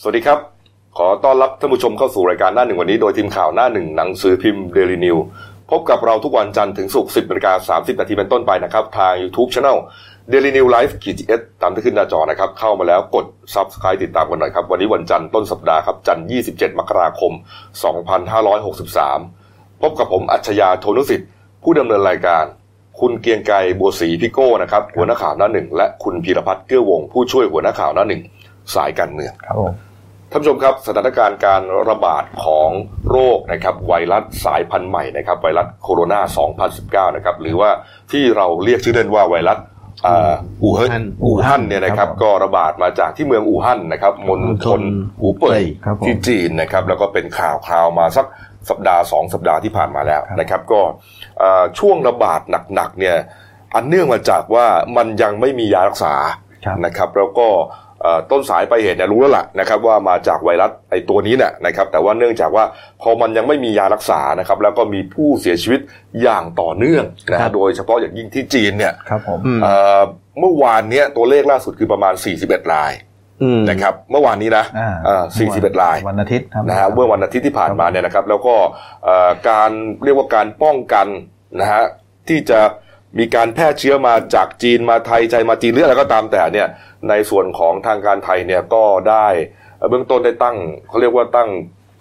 [0.00, 0.38] สวัสดีครับ
[0.98, 5.16] ขอต้อนรับท่านผู้ชมเข้าสู่รายการหน้าหนึ่งวันนี้โดยทีมข่าวหน้าหนึ่งหนังสือพิมพ์เดลินิวส์
[5.70, 9.78] พบกับเราทุกวันจันทร์ถึงศุกร์10นาฬิกา30นาทีเป็นต้นไปนะครับ ทาง YouTube c h anel
[10.32, 17.32] Daily New Life ขีดจีเอสตามที่ขึ้นหน้าจอนะครับ เข้ามาแล้วกด Subscribe ติดตามกันหน่อยครับ วันนี้วันจันทร์ต้นสัปดาห์ครับ จันทร์27 มกราคม
[18.56, 21.28] 2563 พบกับผมอัจฉริยะโทนุสิทธิ์
[21.62, 22.44] ผู้ดำเนินรายการ
[23.00, 28.22] คุณเกียงไกรบัวศรีพิโก้นะครับหัวหน้าข่าวหน้าหนึ่งและคุณพีรพัฒน์เกื้อวง ผู้ช่วยหัวหน้าข่าวหน้าหนึ่ง
[28.74, 29.56] สายการเมืองครับ
[30.34, 32.70] ท่านผู้ชมครับสถานการณ์การระบาดของ
[33.10, 37.70] โรคนะครับไวรัสสายพันธุ์ใหม่นะครับไวรัสโคโรนา 2019 นะครับหรือว่า
[38.12, 39.58] ที่เราเรียกชื่อเล่นว่าไวรัส
[40.06, 44.82] อ่าอู่ฮั่นอู่ฮั่นเนี่ยนะครับก็ระบาดมาจากที่เมืองอู่ฮั่นนะครับมณฑล
[45.20, 48.26] หูเป่ยครับผมที่จีนนะครับแล้วก็เป็นข่าวคราวมาสัก
[48.68, 50.80] สัปดาห์สองสัปดาห์ที่ผ่านมาแล้วนะครับก็
[51.38, 52.40] เอ่อช่วงระบาด
[52.74, 53.16] หนักๆเนี่ย
[53.74, 54.66] อันเนื่องมาจากว่า
[54.96, 56.14] มันยังไม่มียารักษา
[56.64, 57.83] ครับนะครับแล้วก็เอ่อ
[58.30, 62.64] ต้นสายไปลายเหตุเนี่ยรู้แล้วล่ะนะครับว่ามาจากไวรัสไอตัวนี้เนี่ยนะครับแต่ว่าเนื่องจากว่า
[63.02, 65.80] พอมันยังไม่มียารักษานะครับแล้วก็มีผู้เสียชีวิต
[66.22, 70.00] อย่างต่อเนื่องนะครัฮะบโดยเฉพาะอย่างยิ่งที่จีนเนี่ยครับผมอืมเอ่อ
[70.40, 72.92] เมื่อวานเนี้ยตัวเลขล่าสุดคือประมาณ 41 ราย
[73.42, 78.54] อืมนะครับเมื่อวานนี้นะอ่าเอ่อ41รายวันอาทิตย์ครับนะฮะเมื่อวันอาทิตย์ที่ผ่านมาเนี่ยนะครับ แล้วก็
[79.04, 79.70] เอ่อการ
[80.04, 81.06] เรียกว่าการป้องกัน
[81.60, 81.82] นะฮะ
[82.28, 82.60] ที่จะ
[83.18, 86.68] มีการแพร่เชื้อมาจากจีนมาไทยใจมาจีนหรืออะไรก็ตามแต่เนี่ย
[87.08, 89.26] ในส่วนของทางการไทยเนี่ยก็ได้
[89.78, 90.56] เอ่อเบื้องต้นได้ตั้ง
[90.88, 91.50] เขาเรียกว่าตั้ง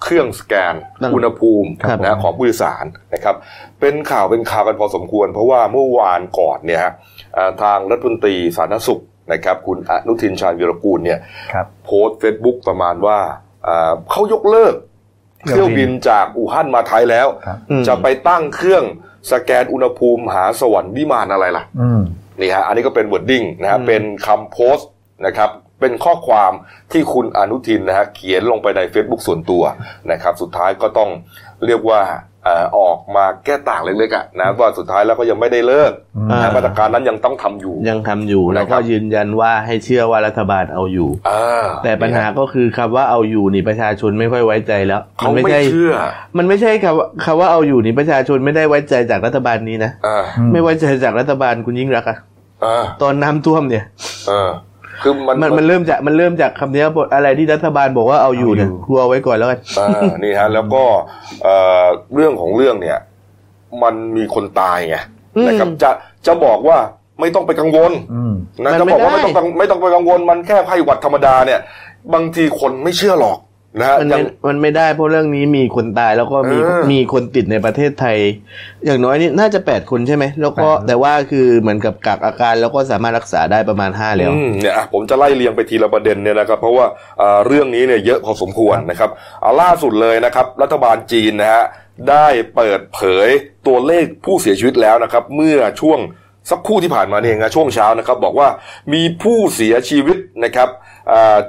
[0.03, 3.36] เครื่องสแกนตั้งอุณหภูมิครับนะฮะของผู้โดยสารนะครับ
[3.80, 6.94] เป็นข่าวเป็นข่าวกันพอสมควร เพราะว่าเมื่อวานก่อนเนี่ยฮะ
[7.34, 9.02] เอ่อทางรัฐมนตรีสาธารณสุข
[9.34, 11.19] นะครับคุณอนุทินชาญวีรกูลเนี่ย
[11.53, 13.19] ครับโพสต์เฟซบุ๊กประมาณว่า
[13.64, 14.75] เอ่อเขายกเลิก
[15.45, 18.84] เที่เที่ยยววบิบินนจากอู่ฮั่นมาไทยแล้วครับอืมจะไปตั้งเครื่อง
[19.31, 22.02] สแกนอุณหภูมิหาสวรรค์วิมานอะไรล่ะอืม
[22.39, 24.89] นี่ฮะอันนี้ก็เป็น wording นะฮะอืมเป็นคำโพสต์
[25.25, 26.52] นะครับเป็นข้อความ
[26.91, 29.63] ที่คุณอนุทินนะฮะเขียนลงไปใน Facebook ส่วนตัว
[30.11, 31.09] นะครับ สุดท้ายก็ต้อง
[31.66, 32.01] เรียกว่า
[32.32, 35.91] เอ่อออกมาแก้ต่างเล็กๆอะนะว่าสุดท้ายแล้วก็ยังไม่ได้เลิก
[36.31, 45.94] อ่านะมาตรการนั้นยังต้องทำอยู่ ยังทำอยู่นะครับแล้วก็ยืนยันว่าให้เชื่อว่ารัฐบาลเอาอยู่อ่าแต่ปัญหาก็คือคำว่าเอาอยู่นี่ประชาชนไม่ค่อยไว้ใจแล้วเขาไม่ไม่ใช่เชื่อ
[46.38, 52.17] มันไม่ใช่คำว่าคำว่าเอาอยู่นี่ประชาชนไม่ได้ไว้ใจจากรัฐบาลนี้นะอ่าอืมไม่ไว้ใจจากรัฐบาลคุณยิ่งรักษณ์อะ
[52.66, 53.85] อ่าตอนน้ำท่วมเนี่ย
[54.29, 54.50] อ่า
[55.01, 59.89] คือมันมันมันเริ่มจากมันเริ่มจากคำนี้บทอะไรที่รัฐบาลบอกว่าเอาอยู่เนี่ยเอาอยู่กลัวไว้ก่อนแล้วกันอ่า
[60.23, 60.83] นี่ฮะแล้วก็
[61.43, 62.97] เอ่อเรื่องของเรื่องเนี่ย
[63.83, 64.97] มันมีคนตายไง
[65.35, 65.89] อืมนะครับจะ
[66.27, 66.77] จะบอกว่า
[67.19, 68.33] ไม่ต้องไปกังวลอืม
[68.63, 71.59] นะมันจะบอกว่าไม่ไม่ได้ต้องกังไม่ต้องไปกังวลมันแค่ไข้หวัดธรรมดาเนี่ย
[72.13, 73.37] บางทีคนไม่เชื่อหรอก
[73.79, 78.17] นะฮะมันยัไม่งมันไม่ได้เพราะเรื่องนี้มีคนตายแล้วก็มีเออมีคนติดในประเทศไทย
[78.85, 86.85] อย่างน้อยนี่น่าจะแปดคนใช่ไหมแล้วก็แปดคนแต่ว่าคือเหมือนกับกักอาการแล้วก็สามารถรักษาได้ประมาณห้าแล้วอืมเนี่ยอะผมจะไล่เรียงไปทีละประเด็นเนี่ยนะครับ เพราะว่า
[87.22, 89.09] อ่าเรื่องนี้เนี่ยเยอะพอสมควรนะครับ
[89.41, 91.63] เอาล่าสุดเลยนะครับ รัฐบาลจีนนะฮะ
[92.09, 93.29] ได้เปิดเผย
[93.67, 96.00] ตัวเลขผู้เสียชีวิตแล้วนะครับ เมื่อช่วง
[96.51, 98.47] สักครู่ที่ผ่านมาเนี่ยเองนะช่วงเช้านะครับ บอกว่า
[98.94, 100.92] มีผู้เสียชีวิตนะครับอ่า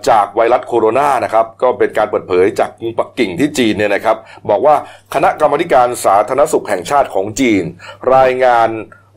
[0.09, 4.17] จากไวรัสโคโรนานะครับก็เป็นการเปิดเผยจากกรุงปักกิ่งที่จีนเนี่ยนะครับ
[4.51, 4.75] บอกว่า
[5.15, 7.65] คณะกรรมการสาธารณสุขแห่งชาติของจีน
[8.17, 8.71] รายงาน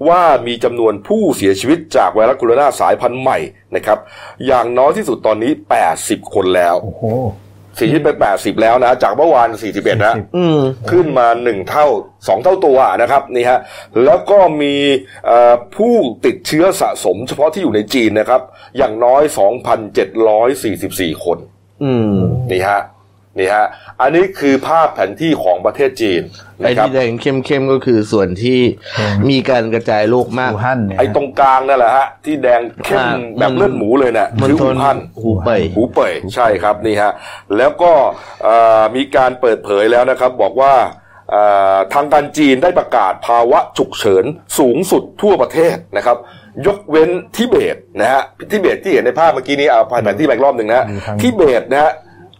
[0.10, 3.40] ว่ามีจำนวนผู้เสียชีวิตจากไวรัสโคโรนาสายพันธุ์ใหม่
[3.76, 4.00] นะครับ
[4.48, 5.52] อย่างน้อยที่สุดตอนนี้
[5.94, 6.76] 80 คนแล้ว
[7.80, 10.60] สียชีวิตไป80แล้วนะ จากเมื่อวาน41นะอืม
[10.92, 11.86] ขึ้นมาหนึ่งเท่า
[12.28, 13.60] สองเท่าตัวนะครับนี่ฮะ
[14.06, 14.76] แล้วก็มี
[15.26, 15.94] เอ่อผู้
[16.26, 18.42] ติดเชื้อสะสมเฉพาะที่อยู่ในจีนนะครับ
[18.78, 19.24] อย่างน้อย
[20.04, 21.38] 2,744คน
[21.84, 22.18] อืม
[22.52, 22.82] นี่ฮะ
[23.40, 23.66] นี่ฮะ
[24.02, 26.22] อันนี้คือภาพแผนที่ของประเทศจีน
[26.64, 28.60] ไอ้นะครับที่แดงเข้มๆก็คือส่วนที่
[29.00, 37.12] อืมมีการกระจายโรคมากอู่ฮั่นเนี่ยไอ้ตรงกลางนั่นแหละฮะที่แดงเข้มอ่าแบบเลือดหมูเลยเนี่ยมันคือทอู่นฮั่นหูเป่ยหูเป่ยใช่ครับนี่ฮะ
[37.58, 37.92] แล้วก็
[38.44, 40.74] เอ่อมีการเปิดเผยแล้วนะครับ บอกว่า
[41.32, 41.44] เอ่
[41.74, 44.26] อทางการจีนได้ประกาศภาวะฉุกเฉิน
[44.60, 46.18] สูงสุดทั่วประเทศนะครับ
[46.68, 48.22] ยกเว้นทิเบตนะฮะ
[48.52, 51.92] ทิเบตที่เห็นในภาพเมื่อกี้นี้เอาผ่านแผนที่ไปอีกรอบหนึ่งนะฮะอยู่ทางทิเบตนะฮะ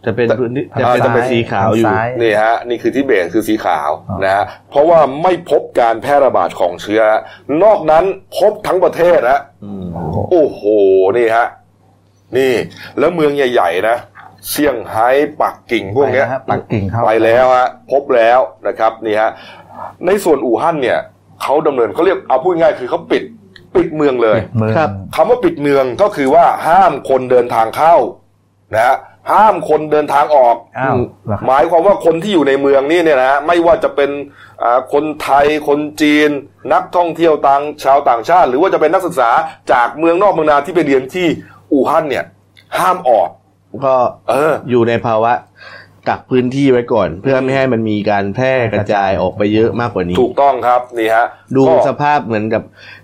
[0.06, 7.02] จะเป็นพื้นที่จะอ่าเป็นจะเป็นสีขาวอยู่ทงซ้นี่ฮะนี่คือทิเบตคือสีขาวอ๋อนะฮะเพราะว่าไม่พบการแพร่ระบาดของเชื้อ
[7.62, 8.04] นอกนั้น
[8.38, 10.62] พบทั้งประเทศนะอืมโอ้โหโอ้โห
[11.18, 11.46] นี่ฮะ
[12.36, 12.52] นี่
[12.98, 13.96] แล้วเมืองใหญ่ ๆ นะ
[14.48, 15.08] เซี่ยงไฮ้
[15.42, 19.30] ปักกิ่งพวกเนี้ยไปแล้วฮะปักกิ่งเข้าไปแล้วฮะพบแล้วนะครับนี่ฮะ
[20.06, 20.98] ในส่วนอู่ฮั่นเนี่ย
[21.42, 23.22] เขาดำเนินเขาเรียกเอาพูดง่ายๆคือเขาปิด
[23.76, 27.94] ปิดเมืองเลยเมืองครับคำว่าปิดเมืองก็คือว่าห้ามคนเดินทางเข้า
[28.74, 28.96] นะฮะ
[29.32, 30.96] ห้ามคนเดินทางออกอ้าว
[31.26, 34.10] เหรอครับหมายความว่าคนที่อยู่ในเมืองนี่เนี่ยนะฮะไม่ว่าจะเป็น
[34.62, 36.30] อ่าคนไทยคนจีน
[36.72, 39.30] นักท่องเที่ยวต่างชาวต่างชาติ หรือว่าจะเป็นนักศึกษา
[39.72, 41.26] จากเมืองนอกเมืองนาที่ไปเรียนที่
[41.72, 42.24] อู่ฮั่นเนี่ย
[42.78, 43.28] ห้ามออก
[43.86, 43.96] ก็
[44.28, 45.32] เอออยู่ในภาวะ
[46.08, 52.62] กักพื้นที่ไว้ก่อน เพื่อไม่ให้มันมีการแพร่กระจายออกไปเยอะมากกว่านี้ ถูกต้องครับนี่ฮะดูก็สภาพเหมือนกับ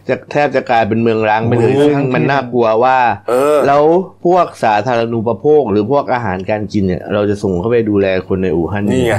[0.08, 2.98] จะแทบจะกลายเป็นเมืองร้างไปเลยโอ้ซึ่งมันน่ากลัวว่า
[3.28, 3.84] เออแล้ว
[4.26, 9.14] พวกสาธารณูปโภค หรือพวกอาหารการกินเนี่ยเราจะส่งเข้าไปดูแลคนในอู่ฮั่นนี่ไง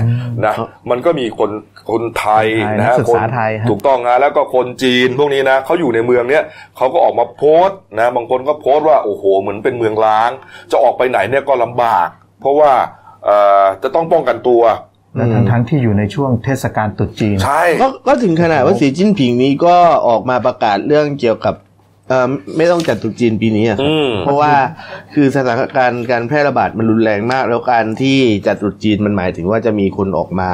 [0.45, 1.51] นะครับมันก็มีคน
[1.91, 6.43] คนไทยไทยนะนัฮะกศึกคนษาไทยฮะถูกต้องฮะแล้วก็คนจีนพวกนี้นะเขาอยู่ในเมืองเนี้ย
[6.77, 10.29] เขาก็ออกมาโพสต์นะบางคนก็โพสต์ว่าโอ้โหเหมือนเป็นเมืองร้าง
[10.71, 12.07] จะออกไปไหนเนี่ยก็ลำบาก
[12.41, 13.05] เพราะว่าเอ่อ
[13.83, 14.62] จะต้องป้องกันตัว
[15.16, 19.75] และทั้งทั้งที่อยู่ในช่วงเทศกาลตรุษจีนใช่ก็ก็ถึงขนาดว่าสีจิ้นผิงนี้ก็
[20.07, 21.56] ออกมาประกาศเรื่องเกี่ยวกับ
[22.10, 24.54] เอ่อไม่ต้องจัดตรุษจีนปีนี้อะครับอืมเพราะว่า
[25.13, 28.18] คือสถานการณ์การแพร่ระบาดมันรุนแรงมาก แล้วการที่
[28.48, 30.51] จัดตรุษจีนมันหมายถึงว่าจะมีคนออกมา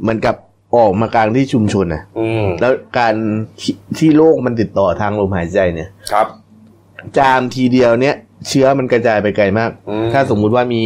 [0.00, 0.36] เหมือนกับ
[0.76, 3.14] ออกมากลางที่ชุมชนนะอืมแล้วการ
[3.60, 6.26] ที่ที่โรคมันติดต่อทางลมหายใจเนี่ยครับ
[7.18, 10.84] จามทีเดียวเนี่ย เชื้อมันกระจายไปไกลมากอืมถ้าสมมุติว่ามี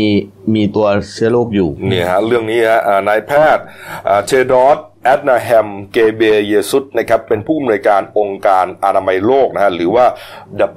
[0.55, 3.65] มีตัวเชื้อโรคอยู่เนี่ยฮะเรื่องนี้ฮะอ่านายแพทย์
[4.09, 10.05] อ่า Tedros Adhanom Ghebreyesus นะครับเป็นผู้อำนวยการองค์การอนามัยโลกนะฮะหรือว่า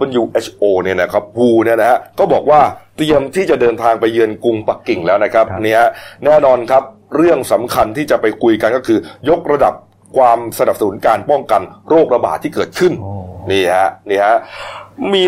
[0.10, 2.62] WHO เนี่ยนะครับ WHO เนี่ยนะฮะก็บอกว่า
[2.98, 5.90] เตรียมที่จะเดินทางไปเยือนกรุงปักกิ่งแล้วนะครับครับเนี่ยฮะ
[6.26, 6.84] แน่นอนครับ
[7.16, 9.00] เรื่องสำคัญที่จะไปคุยกันก็คือ
[9.30, 9.74] ยกระดับ
[10.16, 13.14] ความสนับสนุนการป้องกันโรคระบาดที่เกิดขึ้นโอ้
[13.52, 14.38] นี่ฮะนี่ฮะ
[15.14, 15.24] มี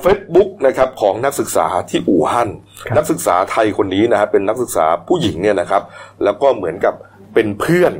[0.00, 2.48] เฟซบุ๊กนะครับของนักศึกษาที่อู่ฮั่น
[2.88, 5.82] ครับนักศึกษาไทยคนนี้นะฮะเป็นนักศึกษาผู้หญิงเนี่ยนะครับ
[6.24, 6.94] แล้วก็เหมือนกับ
[7.34, 7.94] เป็นเพื่อน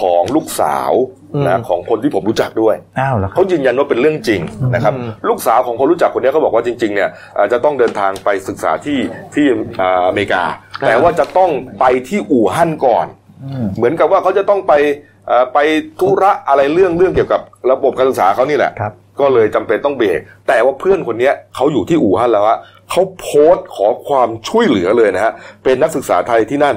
[0.00, 0.92] ของลูกสาว
[1.34, 4.40] อืมนะของคนที่ผมรู้จักด้วยอ้าวแล้วครัเขาบยืนยันว่าเป็นเรื่องจริง
[4.74, 8.98] นะครับอืมลูกสาวของคนรู้จักคนนี้เขาบอกว่าจริง ๆ เนี่ยอาจจะต้องเดินทางไปศึกษาที่
[9.34, 9.46] ที่
[9.80, 10.44] อ่าอเมริกา
[10.86, 11.50] แต่ว่าจะต้อง
[11.80, 13.06] ไปที่อู่ฮั่นก่อน
[13.44, 15.17] อืมเหมือนกับว่าเขาจะต้องไปเอ่อ
[15.52, 15.58] ไป
[16.00, 17.40] ธุระอะไรเรื่องเรื่องเกี่ยวกับ
[17.70, 22.58] ระบบการศึกษาเขานี่แหละครับก็เลยจำเป็นต้องเบรกแต่ว่าเพื่อนคนเนี้ยเขาอยู่ที่อู่ฮั่นแล้วฮะ
[22.90, 25.32] เขาโพสต์ขอความช่วยเหลือเลยนะฮะ
[25.64, 26.76] เป็นนักศึกษาไทยที่นั่น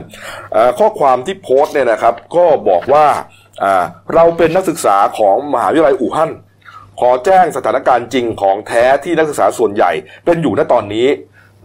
[0.53, 3.06] เอ่อข้อความที่โพสต์เนี่ยนะครับ ก็บอกว่า
[3.63, 3.83] อ่า
[4.13, 6.31] เราเป็นนักศึกษาของมหาวิทยาลัยอู่ฮั่น
[7.00, 9.92] ขอแจ้งสถานการณ์จริงของแท้ที่นักศึกษาส่วนใหญ่
[10.25, 11.07] เป็นอยู่ณตอนนี้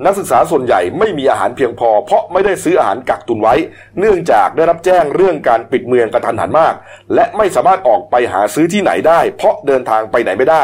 [0.05, 3.55] นักศึกษาส่วนใหญ่ไม่มีอาหารเพียงพอ เพราะไม่ได้ซื้ออาหารกักตุนไว้
[3.99, 6.75] เนื่องจากได้รับแจ้งเรื่องการปิดเมืองกระทันหันมาก
[7.15, 10.63] และไม่สามารถออกไปหาซื้อที่ไหนได้ เพราะเดินทางไปไหนไม่ได้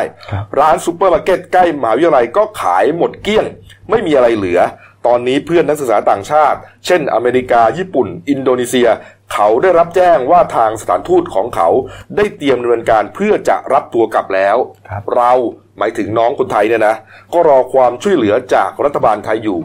[0.59, 3.45] ร้านซูเปอร์มาร์เก็ตใกล้มหาวิทยาลัยก็ขายหมดเกลี้ยง
[3.91, 4.61] ไม่มีอะไรเหลือ
[5.07, 8.89] ตอนนี้เพื่อนนักศึกษาต่างชาติ เช่น อเมริกา ญี่ปุ่น อินโดนีเซีย
[9.33, 11.69] เขาได้รับแจ้งว่าทางสถานทูตของเขา
[12.17, 14.57] ได้เตรียมดำเนินการเพื่อจะรับตัวกลับแล้ว
[14.97, 15.33] รเรา
[15.79, 16.97] หมายถึงน้องคนไทยเนี่ยนะ
[17.33, 19.59] ก็รอความช่วยเหลือจากรัฐบาลไทยอยู่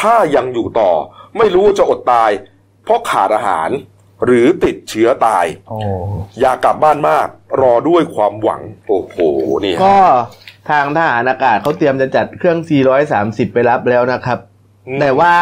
[0.00, 0.92] ถ้ายังอยู่ต่อ
[1.38, 2.30] ไม่รู้ว่าจะอดตาย
[2.84, 3.70] เพราะขาดอาหาร
[4.24, 5.78] หรือติดเชื้อตายโอ้
[6.40, 7.28] อยากกลับบ้านมาก
[7.60, 9.16] รอด้วยความหวัง โอ้โห
[9.64, 9.98] นี่ฮะก็
[10.70, 12.58] ทางทหารอากาศเขาเตรียมจะจัดเครื่อง
[13.06, 14.38] 430 ไปรับแล้วนะครับ
[14.86, 15.34] อืมแต่ว่า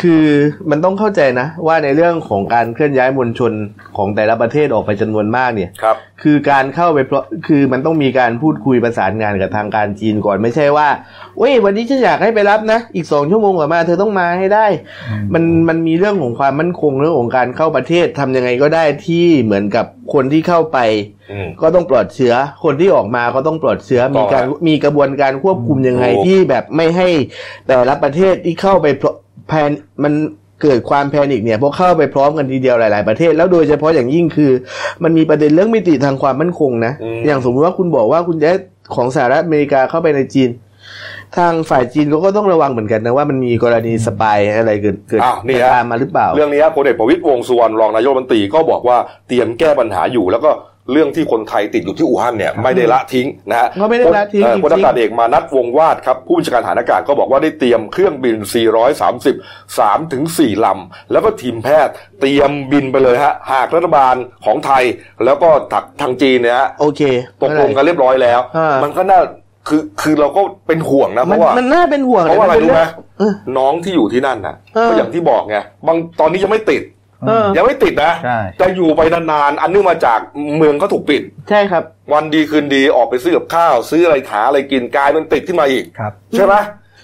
[0.00, 0.26] คือ
[0.70, 3.52] มันต้องเข้าใจนะ ว่าในเรื่องของการเคลื่อนย้ายมวลชน
[3.96, 10.88] ของแต่ละประเทศออกไปจำนวนมากเนี่ยครับ คือการเข้าไปเพราะคือมันต้องมีการพูดคุยประสานงานกับทางการจีนก่อนไม่ใช่ว่า
[11.38, 14.66] เว้ยวันนี้ฉันอยากให้ไปรับนะ อีกสองชั่วโมงกว่ามา เธอต้องมาให้ได้
[15.34, 20.78] มันมันมีเรื่องของความมั่นคงเรื่องของการเข้าประเทศทำยังไงก็ได้ที่เหมือนกับคนที่เข้าไป
[21.32, 27.08] อืมก็ต้องปลอดเชื้อ คนที่ออกมาก็ต้องปลอดเชื้อต่มีอการฮะมีกระบวนการควบคุมยังไงถูกที่แบบไม่ให้
[27.66, 29.12] แต่ละประเทศที่เข้าไปพร้อ
[29.48, 29.70] แพน
[30.04, 30.12] มัน
[30.62, 34.50] เกิดความแพนิคเนี่ยเพราะเข้าไปพร้อมกันทีเดียวหลาย ๆ ประเทศ แล้วโดยเฉพาะอย่างยิ่งคือ
[35.02, 38.58] มันมีประเด็นเรื่องมิติทางความมั่นคงนะอืมอย่างสมมติว่าคุณบอกว่าคุณจะให้
[38.94, 40.50] ของสหรัฐอเมริกาเข้าไปในจีน
[41.36, 48.96] ทางฝ่ายจีนเขาก็ต้องระวังเหมือนกันนะว่ามันมีกรณีสปายอะไรเกิดเกิดอ้าวนี่ฮะตามมาหรือเปล่า เรื่องนี้พลเอกประวิตรวงษ์สุวรรณรองนายกรัฐมนตรีก็บอกว่า
[49.28, 50.50] เตรียมแก้ปัญหาอยู่แล้วก็
[50.92, 58.36] เรื่องที่คนไทยติดอยู่ที่อู่ฮั่นเนี่ยไม่ได้ละทิ้งนะฮะก็ไม่ได้ละทิ้งเอ่อจริงๆพลอากาศเอกมานัดวงวาดครับผู้บัญชาการฐานอากาศก็บอกว่าได้เตรียมเครื่องบิน
[59.04, 64.14] 430 3ถึง4ลำ แล้วก็ทีมแพทย์เตรียมบินไปเลยฮะ หากรัฐบาล
[64.44, 64.84] ของไทย
[65.24, 67.02] แล้วก็ถักทางจีนเนี่ยฮะโอเค
[67.42, 69.20] ตกลงกันเรียบร้อยแล้วอ่ามัมันก็น่า
[69.68, 72.82] คือคือเราก็เป็นห่วงนะเพมันราะว่ามันน่าเป็นห่วงเพราะว่าอะไรนป็นรู้ไหม
[73.18, 76.96] เออน้องที่อยู่ที่นั่นน่ะเออก็อย่างที่บอกไงบางตอนนี้ยังไม่ติดเออ
[77.56, 80.20] ยังไม่ติดนะใช่แต่อยู่ไปนานๆอันเนื่องมาจาก
[80.56, 81.82] เมืองก็ถูกปิด ใช่ครับ
[82.12, 86.54] วันดีคืนดีออกไปซื้อกับข้าว ซื้ออะไรหาอะไรกินกลายเป็นติดขึ้นมาอีกครับใช่ไหม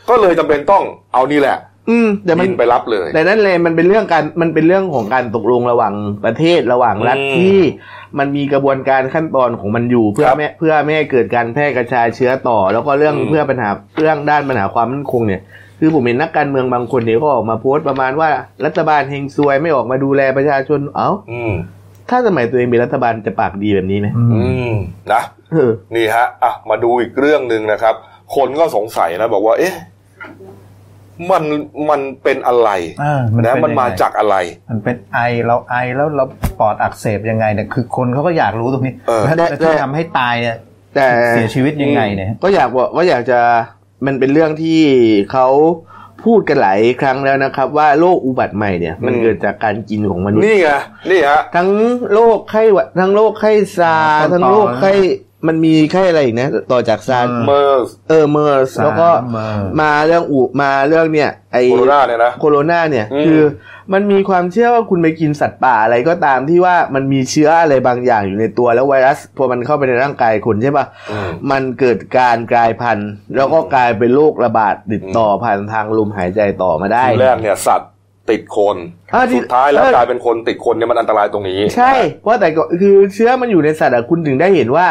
[0.09, 1.59] ก็เลยจำเป็นต้องเอานี่แหละ
[1.91, 5.95] อืมแต่มันบินไปรับเลย แต่นั่นเลยมันเป็นเรื่องการมันเป็นเรื่องของการตกลงระหว่าง
[6.25, 7.59] ประเทศระหว่างรัฐอืมที่
[8.19, 15.43] มันมีกระบวนการขั้นตอนของมันอยู่เพื่อครับไม่เพื่อไม่ให้เกิดการแพร่กระจายเชื้อต่อ แล้วก็เรื่องอืมเพื่อปัญหาเรื่องด้านปัญหาความมั่นคงเนี่ย
[15.85, 18.31] คือผมเห็นนักการเมืองบางคนเนี่ยก็ออกมาโพสต์ประมาณว่า
[18.65, 21.53] รัฐบาลเฮงซวยไม่ออกมาดูแลประชาชนเอ้าอืม
[22.11, 24.75] ถ้าสมัยตัวเองเป็นรัฐบาลจะปากดีแบบนี้ไหมอือืมม
[25.13, 25.23] นะ
[25.53, 27.95] เออนี่ฮะอะมาดูอีกเรื่องหนึ่งนะครับ
[28.37, 29.75] คนก็สงสัยนะบอกว่า เอ๊ะ
[31.31, 31.45] มัน
[31.91, 32.71] มันเป็นอะไร
[33.03, 34.37] อ่ามันนะเป็นมันมายังไงจากอะไร
[34.69, 36.25] มันเป็นไอเราไอแล้วเรา
[36.61, 40.57] ปอดอักเสบยังไงเนี่ยคือคนเขาก็อยากรู้ตรงนี้เออแล้วแต่แล้วที่ทำให้ตายเนี่ย
[40.95, 43.41] แต่เสียชีวิตยังไงเนี่ยก็อยากบอกว่าอยากจะ
[44.07, 44.81] มันเป็นเรื่องที่
[45.33, 45.47] เขา
[46.25, 50.69] พูดกันหลายครั้งแล้วนะครับ ว่าโรคอุบัติใหม่เนี่ยมันอืมเกิดจากการกินของมนุษย์นี่ไง
[51.11, 51.69] นี่ฮะทั้ง
[52.13, 54.93] โรคไข้หวัดทั้งโรคไข้ซาร์สต้นต่อทั้งโรคไข้
[55.47, 63.43] มันมีไข้อะไรอีกนะ ต่อจากซาร์สอืมเมอร์สเออเมอร์สแล้วก็เมอร์มาเรื่องอุมาเรื่องเนี่ยไอ้โคโรนาเนี่ยนะโคโรนาเนี่ยอืมคือ
[63.93, 77.91] มันมีความเชื่อว่าคุณไปกินสัตว์ป่าอะไรก็ตามที่ว่ามันมีเชื้ออะไรบางอย่างอยู่ในตัวแล้วไวรัสพอมันเข้าไปในร่างกายคนใช่ปะอืมมันเกิดการกลายพันธุ์ แล้วก็กลายเป็นโรคระบาดติดต่อผ่านทางลมหายใจต่อมาได้ทีแรกเนี่ยสัตว์
[78.31, 78.77] ติดคน
[79.15, 81.93] อ่าที่สุดท้ายแล้วเออ กลายเป็นคนติดคนเนี่ยมันอันตรายตรงนี้ใช่
[82.27, 84.87] ว่าแต่ก็คือเชื้อมันอยู่ในสัตว์อะคุณถึงได้เห็นว่า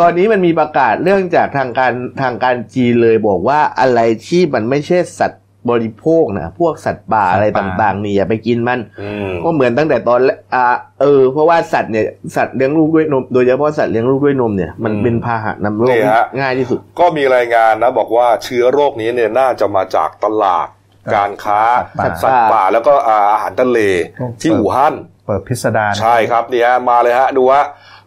[0.00, 1.92] ตอนนี้มันมีประกาศเรื่องจากทางการ
[2.22, 10.66] ทางการจีนเลยบอกว่าอะไรที่มันไม่ใช่สัตว์บริโภคนะพวกสัตว์ป่าอะไรสัตว์ป่า ต่างๆนี่อย่าไปกินมัน อืมก็เหมือนตั้งแต่ตอนแรกอ่า
[11.00, 12.04] เออเพราะว่าสัตว์เนี่ย
[12.36, 20.68] สัตว์เลี้ยงลูกด้วยนม โดยเฉพาะสัตว์เลี้ยงลูกด้วยนมเนี่ยมันอืมเป็นพาหะนำโรคนี่ที่ฮะง่ายที่สุด ก็มีรายงานนะบอกว่าเชื้อโรคนี้เนี่ยน่าจะมาจากตลาด
[21.14, 21.60] การค้า
[22.04, 23.78] สัตว์ป่าสัตว์ป่าแล้วก็อาหารทะเล
[24.18, 24.94] พวกที่อู่ฮั่น
[25.26, 27.64] เปิดพิสดารใช่ครับนี่ฮะมาเลยฮะดูฮะ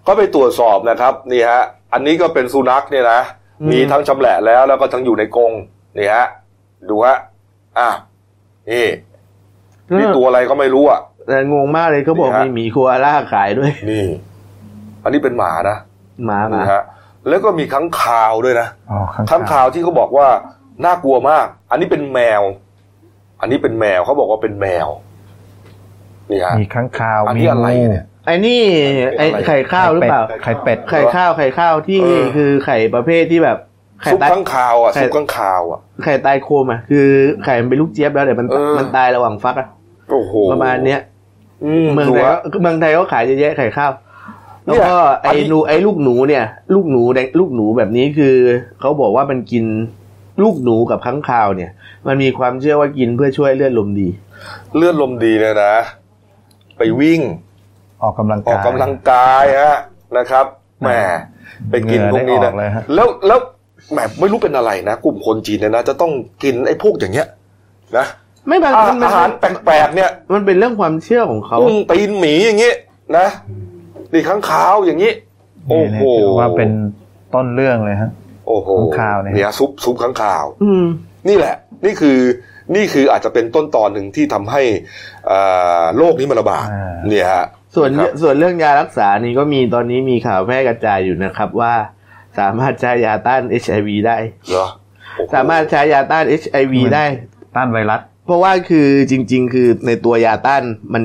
[0.07, 1.61] ก็ไปตรวจสอบนะครับนี่ฮะ
[1.93, 3.21] อันนี้ก็เป็นสุนัขเนี่ยนะ
[3.61, 5.51] อืมมีทั้งชำแหละแล้วแล้วก็ทั้งอยู่ในกรง
[5.97, 6.25] นี่ฮะ
[6.89, 7.17] ดูฮะ
[7.79, 7.89] อะ
[8.71, 8.87] นี่
[9.97, 14.07] นี่ตัวอะไรก็ไม่รู้อะแต่งงมากเลยเขาบอกนี่ฮะมีหมีโคอาล่าขายด้วย นี่
[15.03, 15.77] อันนี้เป็นหมานะ
[16.25, 16.81] หมาหมานี่ฮะ
[17.27, 20.27] แล้วก็มีค้างคาวด้วยนะอ๋อข้างค้างคาวที่เขาบอกว่า
[20.85, 22.41] น่ากลัวมาก อันนี้เป็นแมว
[23.41, 24.87] อันนี้เป็นแมวเขาบอกว่าเป็นแมว
[26.31, 28.61] นี่ฮะมีข้างคาวอันมีนี้อะไรงูเนี่ยไอ้นี่
[29.17, 33.57] ไอ้อะไรไข่ข้าวหรือเปล่า ไข่เป็ด ไข่ข้าวไข่ข้าวที่เออคือไข่ประเภทที่แบบ
[34.01, 37.07] ไข่ซุปตายข้างคาวอะไข่ซุปข้างคาวอะไข่ตายโคมอะคือ
[37.43, 39.67] ไข่มันเป็นลูกเจี๊ยบแล้วเดี๋ยวมันเออมันตายระหว่างฟักอะ
[40.11, 40.99] โอ้โหประมาณเนี้ย
[41.65, 43.91] อืมเมืองดูไทยฮะก็เมืองไทยก็ขายเยอะแยะไข่ข้าว
[44.65, 44.95] เนี่แล้วยก็
[45.25, 48.35] อันไอ้นี้หนูไอ้ลูกหนูเนี่ย ลูกหนูแดงลูกหนูแบบนี้คือ
[48.79, 49.65] เขาบอกว่ามันกิน
[50.41, 51.71] ลูกหนูกับค้างคาวเนี่ย
[52.07, 54.07] มันมีความเชื่อว่ากินเพื่อช่วยเลือดลมดี
[54.75, 55.75] เลือดลมดีเนี่ยนะ
[56.77, 57.21] ไปวิ่ง
[58.03, 59.77] ออกกำลังออกกายกำลังกายฮะ
[60.17, 60.45] นะครับ
[60.81, 60.89] แหม
[61.69, 63.39] ไปกินพวกนี้เหงื่นะอได้ออกเลยฮะแล้วแล้ว
[63.91, 66.11] แหมไม่รู้เป็นอะไรนะ กลุ่มคนจีนเนี่ยนะ จะต้อง
[66.43, 67.27] กินไอ้พวกอย่างเงี้ย
[67.97, 68.05] นะ
[68.47, 72.71] ไม่บางอามันมันอาหารแปลกๆเนี่ย มันเป็นเรื่องความเชื่อของเขากุ้งตีนหมีอย่างงี้
[73.17, 73.27] นะ
[74.13, 75.11] นี่ข้างขาวอย่างงี้
[75.67, 76.69] โอ้นี่โหเนี่ยถือว่าเป็น
[77.33, 78.09] ต้นเรื่องเลยฮะ
[78.47, 80.85] โอ้โหข้างคาวเนี่ยเนี่ยซุปซุปข้างขาว อืม
[81.29, 81.55] นี่แหละ
[81.85, 82.19] นี่คือ
[82.75, 84.61] นี่คืออาจจะเป็นต้นตอนหนึ่งที่ทำให้
[85.29, 87.45] อ่าโรคนี้มันระบาดอ่าเนี่ยฮะ
[87.75, 91.73] ส่วนครับส่วนเรื่องยารักษานี่ก็มีตอนนี้มีข่าวแพร่กระจายอยู่นะครับว่า
[92.39, 94.17] สามารถใช้ยาต้าน HIV ได้
[94.49, 94.67] เหรอ
[95.15, 97.05] โอ้โหสามารถใช้ยาต้าน HIV ได้
[97.55, 101.03] ต้านไวรัสเพ ราะว่าคือจริง ๆ คือในตัวยาต้านมัน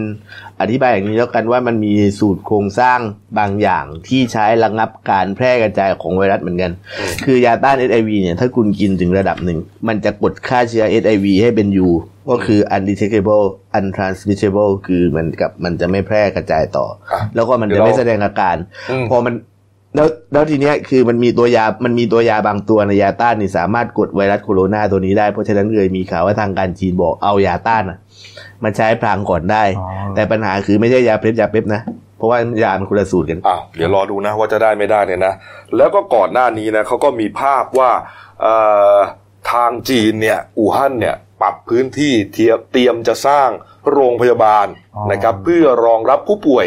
[0.60, 2.98] อธิบายอย่างนี้แล้วกันว่ามันมีสูตรโครงสร้าง
[3.38, 6.72] บางอย่างที่ใช้ระงับการแพร่กระจายของไวรัสเหมือนกัน
[7.24, 11.88] คือยาต้าน HIV เนี่ยถ้าคุณกินถึงระดับหนึ่ง มันจะกดค่าเชื้อ HIV ให้เป็น U
[12.30, 13.44] ก็คือ undetectable
[13.78, 18.56] untransmissible คือมันกับมันจะไม่แพร่กระจายต่ออะแล้วก็มันจะไม่แสดงอาการ
[18.90, 19.34] อืมพอมัน
[19.96, 27.98] แล้วแล้วทีเนี้ยคือมันมีตัวยา มันมีตัวยาบางตัวในยาต้านนี่สามารถกดไวรัสโคโรนาตัวนี้ได้ เพราะฉะนั้นเลยมีข่าวว่าทางการจีนบอกเอายาต้านอะ
[28.64, 31.80] มาใช้พลางก่อนได้อ๋อแต่ปัญหาคือไม่ใช่ยาเพล็ดยาเป๊ปนะ
[32.16, 35.34] เพราะว่ายามันคนละสูตรกันอ้าวเดี๋ยวรอดูนะว่าจะได้ไม่ได้เนี่ยนะ
[35.76, 37.90] แล้วก็ก่อนหน้านี้นะเขาก็มีภาพว่า
[38.40, 38.54] เอ่
[38.94, 38.96] อ
[39.52, 43.50] ทางจีนเนี่ยอู่ฮั่นเนี่ยปรับพื้นที่เทียบเตรียมจะสร้าง
[43.92, 46.66] โรงพยาบาลอ๋อนะครับเพื่อรองรับผู้ป่วย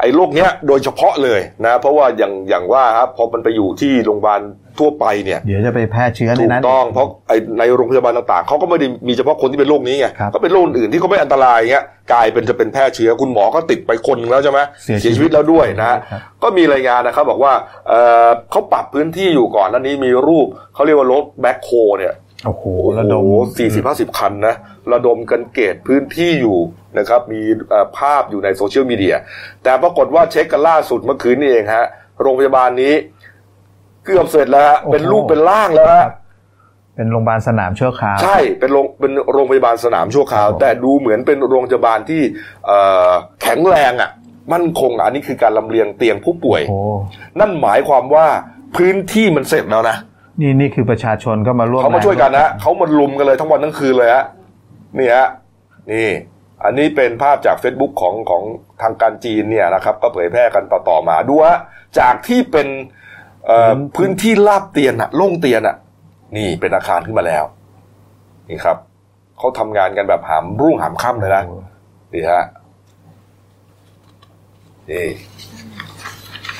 [0.00, 4.40] ไอ้โรคเนี้ยโดยเฉพาะเลยนะ เพราะว่าอย่างอย่างว่าครับพอมันไปอยู่ที่โรงพยาบาล
[4.78, 17.52] ทั่วไปเนี่ยเดี๋ยวจะไปแพร่เชื้อในถูกนั้น ต้องเพราะไอ้ในโรงพยาบาลต่างๆเขาก็ไม่ได้มีเฉพาะคนที่เป็นโรคนี้ไงครับก็เป็นโรคอื่นที่เขาไม่อันตรายเงี้ยกลายเป็นจะเป็นแพร่เชื้อคุณหมอก็ติดไปคนหนึ่งแล้วใช่ไหมเสียชีวิตแล้วด้วยนะครับ ก็มีรายงานนะครับบอกว่า
[17.88, 22.14] เอ่อเขาปรับพื้นที่อยู่ก่อนหน้านี้มีรูปเขาเรียกว่ารถแบ็คโฮเนี่ย
[22.46, 22.64] โอ้โห
[22.98, 24.54] ระดมสี่สิบห้าสิบคันนะ
[24.92, 26.58] ระดมกันเกรดพื้นที่อยู่
[26.98, 29.16] นะครับ มีเอ่อภาพอยู่ในโซเชียลมีเดีย
[29.62, 31.86] แต่ปรากฏว่าเช็คกันล่าสุดเมื่อคืนนี้เองฮะ
[32.20, 32.94] โรงพยาบาลนี้
[34.04, 36.12] เกือบเสร็จแล้วฮะโอ้โหเป็นรูปเป็นร่างแล้วคฮะรับ
[36.96, 42.22] เป็นโรงพยาบาลสนามชั่วคราว ใช่เป็นโรงเป็นโรงพยาบาลสนามชั่วคราวครับผมแต่ดูเหมือนเป็นโรงพยาบาลที่
[42.66, 42.78] เอ่
[43.08, 43.10] อ
[43.42, 44.10] แข็งแรงอะ
[44.52, 46.90] มั่นคงอะอันนี้คือการลำเลียงเตียงผู้ป่วยโอ้โห
[47.40, 48.26] นั่นหมายความว่า
[48.76, 49.96] พื้นที่มันเสร็จแล้วนะ
[50.40, 54.24] นี่นี่คือประชาชนก็มาร่วมเขามาช่วยกันนะเขามาลุมกันเลยทั้งวันทั้งคืนเลยฮะ
[54.98, 55.28] นี่ฮะ
[55.92, 56.08] นี่
[56.64, 58.42] อันนี้เป็นภาพจาก Facebook ของของ
[58.82, 61.58] ทางการจีนเนี่ยนะครับ ก็เผยแพร่กันต่อๆมาดูฮะ
[62.00, 62.68] จากที่เป็น
[63.46, 65.76] เอ่อพื้นที่ราบเตียนอะโล่งเตียนอะ
[66.36, 67.44] นี่เป็นอาคารขึ้นมาแล้ว
[68.48, 68.76] นี่ครับ
[69.38, 71.44] เขาทำงานกันแบบหามรุ่งหามค่ำเลยนะ
[72.14, 72.44] นี่ฮะ
[74.90, 75.06] นี่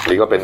[0.08, 0.42] นี่ก็เป็น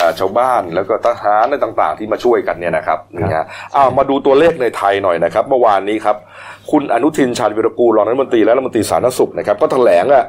[0.00, 6.16] อ่าชาวบ้านแล้วก็ทหารอะไรต่างๆ ที่มาช่วยกันเนี่ยนะครับนี่ฮะอ้าวมาดูตัวเลขในไทยหน่อยนะครับเมื่อวานนี้ครับ
[6.70, 10.24] คุณอนุทินชาญวิรกูลรองรัฐมนตรีและรัฐมนตรีสาธารณสุขนะครับก็แถลงอะ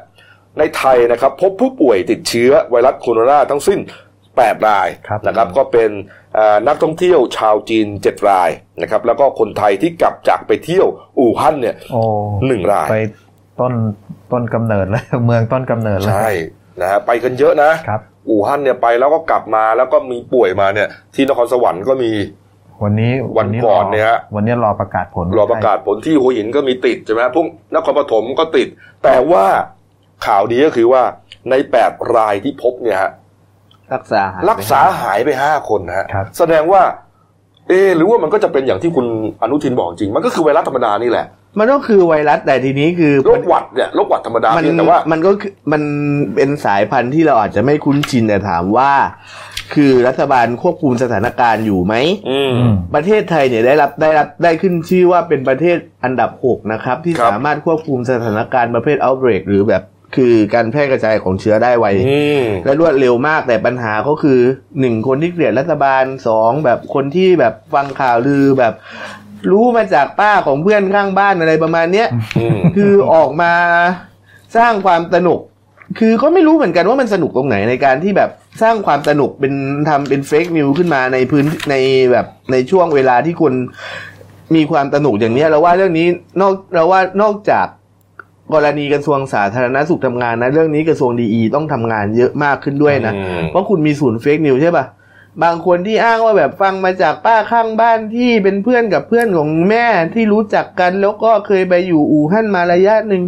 [0.60, 3.80] ในไทยนะครับ พบผู้ป่วยติดเชื้อไวรัสโคโรนาทั้งสิ้น
[4.24, 5.92] 8 รายครับนะครับก็เป็น
[6.36, 8.50] เอ่อนักท่องเที่ยวชาวจีน 7 ราย
[8.82, 10.88] นะครับ แล้วก็คนไทยที่กลับจากไปเที่ยว
[11.20, 12.02] อู่ฮั่นเนี่ยโอ้
[12.48, 12.98] หนึ่งรายไป
[13.60, 13.74] ต้น
[14.32, 16.30] ต้นกำเนิดเลยเมืองต้นกำเนิดเลยใช่
[16.82, 22.12] นะฮะไปกันเยอะนะครับ อู่ฮั่นเนี่ยไปแล้วก็กลับมาแล้วก็มีป่วยมาเนี่ย ที่นครสวรรค์ก็มี
[22.84, 28.68] วันนี้วันก่อนเนี่ยฮะวันนี้รอประกาศผลรอประกาศผลที่หัวหินก็มีติดใช่ไหมพวกนครปฐมก็ติด
[29.04, 29.46] แต่ว่า
[30.26, 31.02] ข่าวดีก็คือว่า
[31.50, 33.12] ในแปดรายที่พบเนี่ยฮะ
[33.94, 36.82] รักษาหายรักษาหายไปห้าคนนะฮะครับแสดงว่า
[37.68, 39.06] เอะหรือว่ามันก็จะเป็นอย่างที่คุณ
[39.42, 41.26] อนุทินบอกจริง มันก็คือไวรัสธรรมดานี่แหละ
[41.60, 45.82] มันก็คือไวรัสแต่ทีนี้คือโรคหวัดเนี่ยโรคหวัดธรรมดามันเพียงแต่ว่ามันก็คือมัน
[46.36, 48.92] เป็นสายพันธุ์ที่เราอาจจะไม่คุ้นชินแต่ถามว่า
[49.74, 51.96] คือรัฐบาลควบคุมสถานการณ์อยู่ไหม
[52.30, 59.84] อืมอืมประเทศไทยเนี่ยได้รับได้รับได้ขึ้นชื่อว่าเป็นประเทศอันดับ6นะครับ ที่ครับสามารถควบคุมสถานการณ์ประเภท outbreak หรือแบบ
[60.16, 64.40] คือการแพร่กระจายของเชื้อได้ไวอืมและรวดเร็วมากแต่ปัญหาก็คือ
[64.80, 68.74] หนึ่งคนที่เกลียดรัฐบาลสองแบบคนที่แบบฟังข่าวลือแบบ
[69.52, 73.54] รู้มาจากป้าของเพื่อนข้างบ้านอะไรประมาณเนี้ยอืมคือออกมา
[74.58, 75.40] สร้างความสนุก
[76.00, 78.30] คือก็ไม่รู้เหมือนกันว่ามันสนุกตรงไหนในการที่แบบ
[78.62, 79.54] สร้างความสนุกเป็น
[79.90, 81.76] ทำเป็นเฟกนิวขึ้นมาในพื้นใน
[82.12, 83.54] แบบในช่วงเวลาที่คน
[84.56, 86.08] มีความสนุกอย่างเนี้ยเราว่าเรื่องนี้
[86.42, 87.68] นอกเราว่านอกจาก
[88.54, 94.86] กรณีกระทรวงสาธารณสุขทำงานนะ เรื่องนี้กระทรวงดีต้องทำงานเยอะมากขึ้นด้วยนะอืมเพราะคุณมีศูนย์เฟกนิวใช่ปะ
[95.44, 103.24] บางคนที่อ้างว่าแบบฟังมาจากป้าข้างบ้านที่เป็นเพื่อนกับเพื่อนของแม่ที่รู้จักกัน แล้วก็เคยไปอยู่อู่ฮั่นมาระยะหนึ่ง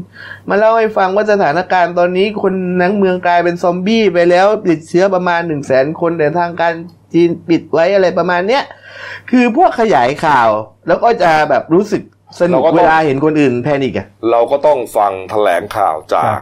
[0.50, 6.74] มาเล่าให้ฟังว่าสถานการณ์ตอนนี้คนทั้งเมืองกลายเป็นซอมบี้ไปแล้วติดเชื้อประมาณหนึ่งแสนคนแต่ทางการ
[7.14, 8.64] จีนปิดไว้อะไรประมาณเนี้ย
[9.30, 10.50] คือพวกขยายข่าว
[10.88, 12.04] แล้วก็จะแบบรู้สึก
[12.40, 16.40] สนุกเราก็ต้องเวลาเห็นคนอื่น panic อะเราก็ต้องฟังแถลงข่าวจาก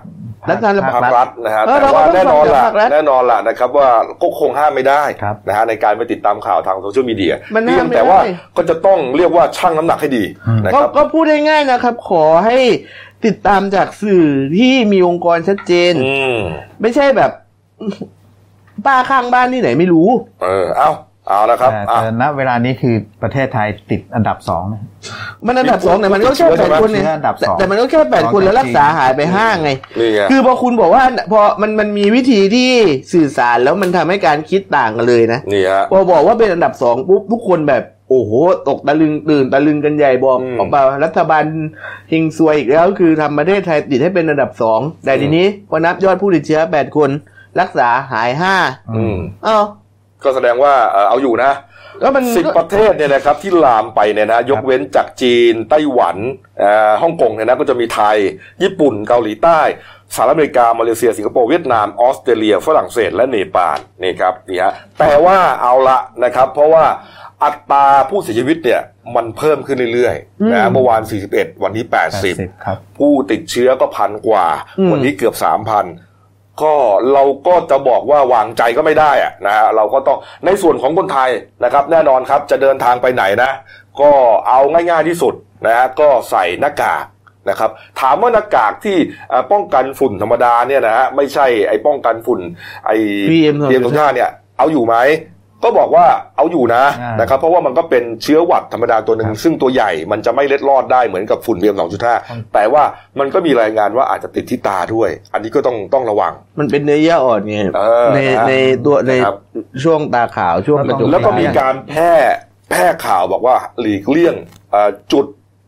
[0.50, 3.90] รัฐบาลภาครัฐนะฮะเออแต่ว่าเราก็ต้องแน่นอนล่ะฟังจากภาครัฐแน่นอนล่ะนะครับว่า
[4.22, 10.24] ก็คงห้ามไม่ได้ครับนะฮะในการไปติดตามข่าวทางโซเชียลมีเดียมันเพีห้ายมงไม่แต่ว่าได้ก็จะต้องเรียกว่าชั่งน้ำหนักให้ดี
[10.64, 12.58] นะก็ครับก็พูดง่ายๆนะครับ ขอให้
[13.26, 14.26] ติดตามจากสื่อ
[14.58, 16.38] ที่มีองค์กรชัดเจนอืม
[16.82, 17.32] ไม่ใช่แบบ
[18.86, 20.10] ป้าข้างบ้านที่ไหนไม่รู้
[20.44, 20.92] เออ เอา
[21.28, 24.82] เอานะครับแต่อะแต่ณเวลานี้คือประเทศไทยติดอันดับสองนะ
[25.46, 32.72] มันอันดับสองแต่มันก็แค่ติดเชื้แปอดคนเนี่ยติดเชื้ออันดับสองแต่มันก็แค่แปดคนแล้วรักษาหายไปห้าไงนี่ไง คือพอคุณบอกว่าพอมันมันมีวิธีที่
[33.14, 38.32] สื่อสารแล้วมันทำให้การคิดต่างกันเลยนะนี่ฮะพอบอกว่าเป็นอันดับสองปุ๊บทุกคนแบบโอ้โห
[38.68, 41.44] ตกตะลึงตื่นตะลึงกันใหญ่บอกอืมออกมารัฐบาล
[42.10, 47.10] เฮงซวยอีกแล้ว คือทำประเทศไทยติดให้เป็นอันดับสองแต่ทีนี้พอนับยอดผู้ติดเชื้อแปดคน
[47.60, 48.56] รักษาหายห้า
[48.96, 49.60] อืมเอ้า
[50.26, 51.52] ก็แสดงว่าเอ่อเอาอยู่นะ
[52.02, 56.18] แล้วมันสิบประเทศเนี่ยนะครับที่ลามไปเนี่ยนะยกเว้นจากจีน ไต้หวัน
[56.60, 58.18] เอ่อฮ่องกงเนี่ยนะก็จะมีไทย
[58.64, 59.62] ญี่ปุ่นเกาหลีใต้
[60.16, 66.86] สหรัฐอเมริกา มาเลเซีย สิงคโปร์เวียดนาม ออสเตรเลีย ฝรั่งเศส และเนปาลนี่ครับนี่ฮะแต่ว่าเอาละนะครับ เพราะว่า
[67.44, 68.82] อัตราผู้เสียชีวิตเนี่ย
[69.16, 71.02] มันเพิ่มขึ้นเรื่อยๆนะเมื่อวาน
[71.34, 71.86] 41 วันนี้
[72.26, 74.46] 80ครับผู้ติดเชื้อก็พันกว่า
[74.80, 75.86] อืมวันนี้เกือบสามพัน
[76.62, 76.74] ก็
[77.14, 81.30] เราก็จะบอกว่าวางใจก็ไม่ได้อะนะฮะเราก็ต้องในส่วนของคนไทย
[81.64, 83.52] นะครับ แน่นอนครับจะเดินทางไปไหนนะ
[84.02, 84.12] ก็
[84.48, 85.34] เอาง่ายๆที่สุด
[85.66, 87.06] นะฮะก็ใส่หน้ากาก
[87.50, 88.98] นะครับถามว่าหน้ากากที่
[89.30, 92.40] เอ่อป้องกันฝุ่นธรรมดาเนี่ยนะฮะไม่ใช่ไอ้ป้องกันฝุ่น
[92.86, 92.96] ไอ้
[93.32, 94.96] PM เรียมตรงหน้าเนี่ยเอาอยู่ไหม
[95.64, 101.76] ก็บอกว่าเอาอยู่นะอ่านนะครับ เพราะว่ามันก็เป็นเชื้อหวัดธรรมดาตัวหนึ่งครับซึ่งตัวใหญ่มันจะไม่เล็ดรอดได้เหมือนกับฝุ่น PM
[102.16, 102.84] 2.5แต่ว่า
[103.20, 108.54] มันก็มีรายงานว่าอาจจะติดที่ตาด้วย อันนี้ก็ต้องต้องระวัง มันเป็นเนื้อเยื่ออ่อนไงเออในนะใน
[108.86, 109.38] ตัวในนะครับ
[109.84, 112.14] ช่วงตาขาวช่วงกระจกแล้วก็มีตาการแพร่
[112.70, 114.36] แพร่ข่าวบอกว่าหลีกเลี่ยง
[114.72, 115.26] เอ่อจุด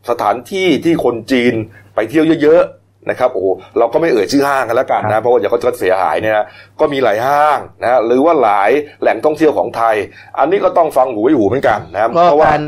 [0.10, 1.54] สถานที่ที่คนจีน
[1.96, 2.77] ไปเที่ยวเยอะๆ
[3.10, 6.46] นะครับโอ้โหเราก็ไม่เอ่ยชื่อห้างกันแล้วกันครันะบเพราะว่าเดี๋ยวเขาจะเสียหายเนี่ยนะ
[6.80, 8.70] ก็มีหลายห้างนะหรือว่าหลาย
[9.02, 9.96] แหล่งท่องเที่ยวของไทย
[10.40, 12.62] อันนี้ก็ต้องฟังหูไว้หูเหมือนกันนะครับก็เพราะว่าการ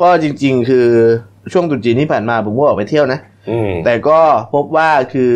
[0.00, 0.86] ก็จริง ๆ คือ
[1.52, 3.20] ช่วงตรุษจีนที่ผ่านมาผมก็ออกไปเที่ยวนะ
[3.50, 4.18] อืมแต่ก็
[4.54, 5.32] พบว่าคือ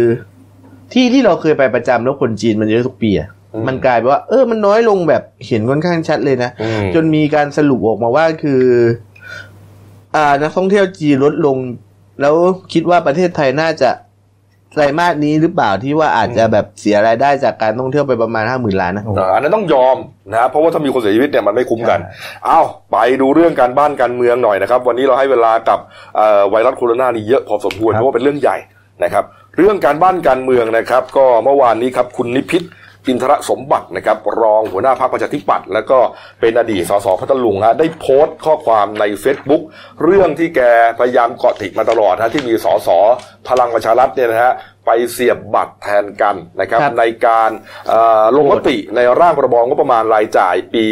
[0.93, 8.63] ที่ที่เราเคยไปประจำแล้วคนจีนมันเยอะทุกปีอะอืมมันกลายเป็นว่าเออมันน้อยลงแบบเห็นค่อนข้างชัดเลยนะอืมจนมีการสรุปออกมาว่าคือ
[10.17, 11.59] อ่านักท่องเที่ยวจีนลดลง
[12.21, 12.35] แล้ว
[12.73, 13.91] คิดว่าประเทศไทยน่าจะ
[14.74, 19.96] ไตรมาสนี้หรือเปล่าที่ว่าอาจจะแบบเสียรายได้จากการท่องเที่ยวไปประมาณห้าหมื่นล้านนะเอ่ออันนั้นต้องยอม
[20.35, 21.98] นะเพราะว่าถ้ามีคนเสียชีวิตเนี่ยมันไม่คุ้มกัน
[22.44, 22.61] เอา
[22.92, 25.78] ไปดูเรื่องการบ้านการเมืองหน่อยนะครับ วันนี้เราให้เวลากับ
[26.16, 28.56] เอ่อไวรัสโคโรนานี่เยอะพอสมควรครับเพราะว่าเป็นเรื่องใหญ่
[29.04, 29.24] นะครับ
[29.56, 32.62] เรื่องการบ้านการเมืองนะครับ ก็เมื่อวานนี้ครับคุณนิพิษ
[33.11, 35.99] อินทรสมบัตินะครับรองหัวหน้าพรรคประชาธิปัตย์แล้วก็
[36.40, 39.62] เป็นอดีตสสพัทลุงฮะได้โพสต์ข้อความใน Facebook
[40.05, 40.61] เรื่องที่แก
[40.99, 42.88] พยายามเกาะติดมาตลอดฮะที่มีสส
[43.49, 44.53] พลังประชารัฐเนี่ยนะฮะ
[44.87, 47.51] ไปเสียบบัตรแทนกันนะครับครับในการ
[47.88, 50.87] เอ่อลงมติในร่างพรบงบประมาณรายจ่ายปี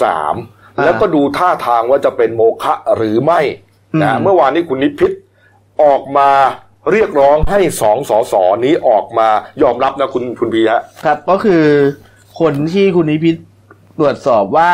[0.00, 3.40] 63 แล้วก็ดูท่าทางว่าจะเป็นโมฆะหรือไม่
[4.02, 5.12] นะเมื่อวานนี้คุณนิพิษ
[5.82, 6.30] ออกมา
[6.92, 9.28] เรียกร้องให้สองสสนี้ออกมา
[9.62, 11.64] ยอมรับนะคุณคุณพีฮะครับก็คือ
[12.40, 13.36] คนที่คุณนิพิษ
[13.98, 14.72] ตรวจสอบว่า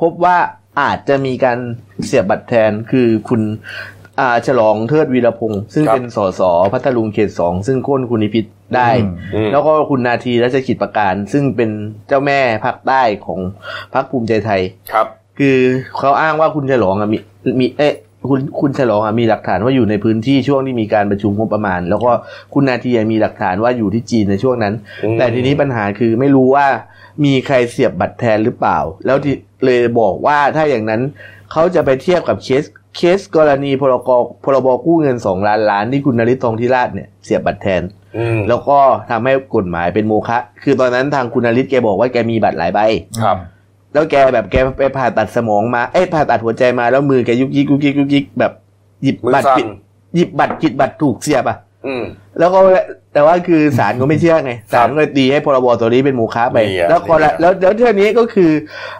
[0.00, 0.36] พบว่า
[0.80, 1.58] อาจจะมีการ
[2.06, 3.42] เสียบบัตรแทนคือคุณ
[4.20, 8.44] อ่าฉลองเทิดวีรพงศ์ซึ่งครับเป็นสสพัทลุงเขตสองซึ่งโค่นคุณนิพิษ
[8.76, 8.90] ได้
[9.34, 11.70] อืมแล้วก็คุณนาทีรัชกิจประการ ซึ่งเป็น
[12.08, 13.40] เจ้าแม่ภาคใต้ของ
[13.94, 14.60] พรรคภูมิใจไทย
[14.92, 15.06] ครับ
[15.38, 15.58] คือ
[15.98, 17.18] เขาอ้างว่าคุณฉลองอะมี
[17.60, 17.94] มีเอ๊ะ
[18.28, 22.10] คุณคุณฉลองอะมีหลักฐานว่าอยู่ในพื้นที่ช่วงที่มีการประชุมงบประมาณ แล้วก็
[22.54, 26.66] คุณนาทีอะมีหลักฐานว่าอยู่ที่จีนในช่วงนั้นอืมแต่ทีนี้ปัญหาคือไม่รู้ว่า
[27.24, 31.00] มีใครเสียบบัตรแทนหรือเปล่า แล้วที่เลยบอกว่าถ้าอย่างนั้น
[31.52, 32.64] เขาจะไปเทียบกับเคส
[32.96, 34.10] เคสกรณีพรก
[34.44, 37.82] พรบกู้เงินสองล้านล้านที่คุณนริศทองทิราชเนี่ยเสียบบัตรแทน
[38.16, 38.78] อืมแล้วก็
[39.10, 42.80] ทำให้กฎหมายเป็นโมฆะคือตอนนั้นทางคุณนริศแกบอกว่าแกมีบัตรหลายใบ
[43.22, 43.36] ครับ
[43.92, 48.52] แล้วแกแบบแกไปผ่าตัดสมองมา เอ้ยผ่าตัดหัวใจมาแล้วมือแกยุกยิกยุกยิกยุกยิกแบบ
[49.02, 49.66] หยิบมือบัตรสั่นผิด
[50.14, 52.04] หยิบบัตรผิดบัตรถูกเสียบอะอืม
[52.38, 52.58] แล้วก็
[53.12, 58.50] แต่ว่าคือศาลก็ไม่เชื่อไงศาลก็เลยตีให้พรบตัวนี้เป็นโมฆะไปนี่อะแล้วก็ละนี่อะแล้วแล้วเท่านี้ก็คือ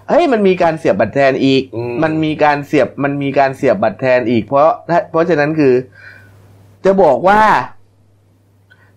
[0.09, 5.75] เฮ้ยมันมีการเสียบบัตรแทนอีกอืมมันมีการเสียบมันมีการเสียบบัตรแทนอีก เพราะถ้าเพราะฉะนั้นคือ
[6.85, 7.41] จะบอกว่า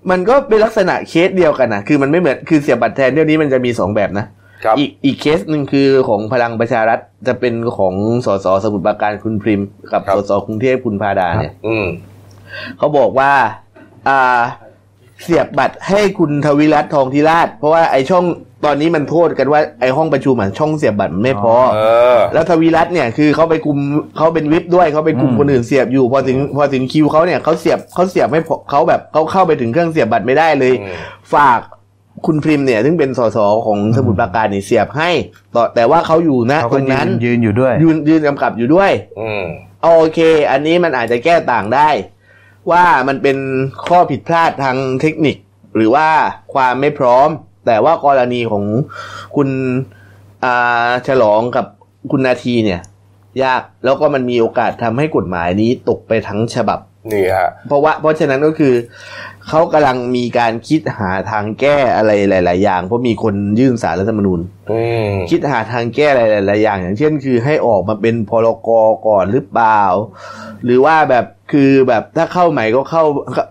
[0.09, 4.42] มันก็เป็นลักษณะเคสเดียวกันนะคือมันไม่เหมือนคือเสียบบัตรแทนเดี๋ยวนี้มันจะมีสองแบบนะครับ
[4.79, 7.95] อีกอีกเคสหนึ่งคือของพลังประชารัฐจะเป็นของ
[8.25, 11.85] สสสมุทรปราการคุณพริม กับครับสสกรุงเทพคุณพาดาเนี่ยอืม
[12.77, 13.31] เขาบอกว่า
[14.07, 14.41] อ่า
[15.23, 18.25] เสียบบัตรให้คุณทวิรัตน์ทองธิราช เพราะว่าไอช่อง
[18.65, 21.79] ตอนนี้มันโทษกันว่าไอห้องประชุมอะช่องเสียบบัตรมันไม่พอเอ
[22.17, 23.77] อแล้วทวิรัตน์เนี่ยคือเขาไปคุม
[24.17, 30.95] เขาเป็นวิปด้วยเขาไปคุมอืมคนอื่นเสียบอยู่ พอถึงพอถึงคิวเขาเนี่ยเขาเสียบเขาเสียบไม่พอเขาแบบเขาเข้าไปถึงเครื่องเสียบบัตรไม่ได้เลยอืม
[31.33, 31.59] ฝาก
[32.25, 35.09] คุณพริมเนี่ย ซึ่งเป็นสสของสมุทรปราการนี่เสียบให้
[35.55, 39.43] ต่อแต่ว่าเขาอยู่นะเขาตก็รงยืนั้นนยืนอยู่ด้วย ยืนยืนกำกับอยู่ด้วย อืม
[39.83, 40.19] โอเค
[40.51, 41.89] อันนี้มันอาจจะแก้ต่างได้
[42.71, 43.37] ว่ามันเป็น
[43.87, 45.35] ข้อผิดพลาดทางเทคนิค
[45.75, 46.07] หรือว่า
[46.53, 47.29] ความไม่พร้อม
[47.65, 48.63] แต่ว่ากรณีของ
[49.35, 49.49] คุณ
[50.43, 51.65] อ่าฉลองกับ
[52.11, 52.81] คุณนาทีเนี่ย
[53.43, 56.79] ยากแล้วก็มันมีโอกาสทำให้กฎหมายนี้ตกไปทั้งฉบับ
[57.13, 58.73] นี่ฮะเพราะว่าเพราะฉะนั้นก็คือ
[59.49, 64.39] เขากำลังมีการคิดหาทางแก้อะไรหลาย ๆ อย่าง เพราะมีคนยื่นสารรัฐธรรมนูญ
[64.71, 68.69] อืมคิดหาทางแก้อะไรหลาย ๆ อย่าง อย่างเช่น คือให้ออกมาเป็นพรก
[69.07, 69.83] ก่อนหรือเปล่า
[70.65, 73.03] หรือว่าแบบคือแบบถ้าเข้าใหม่ก็เข้า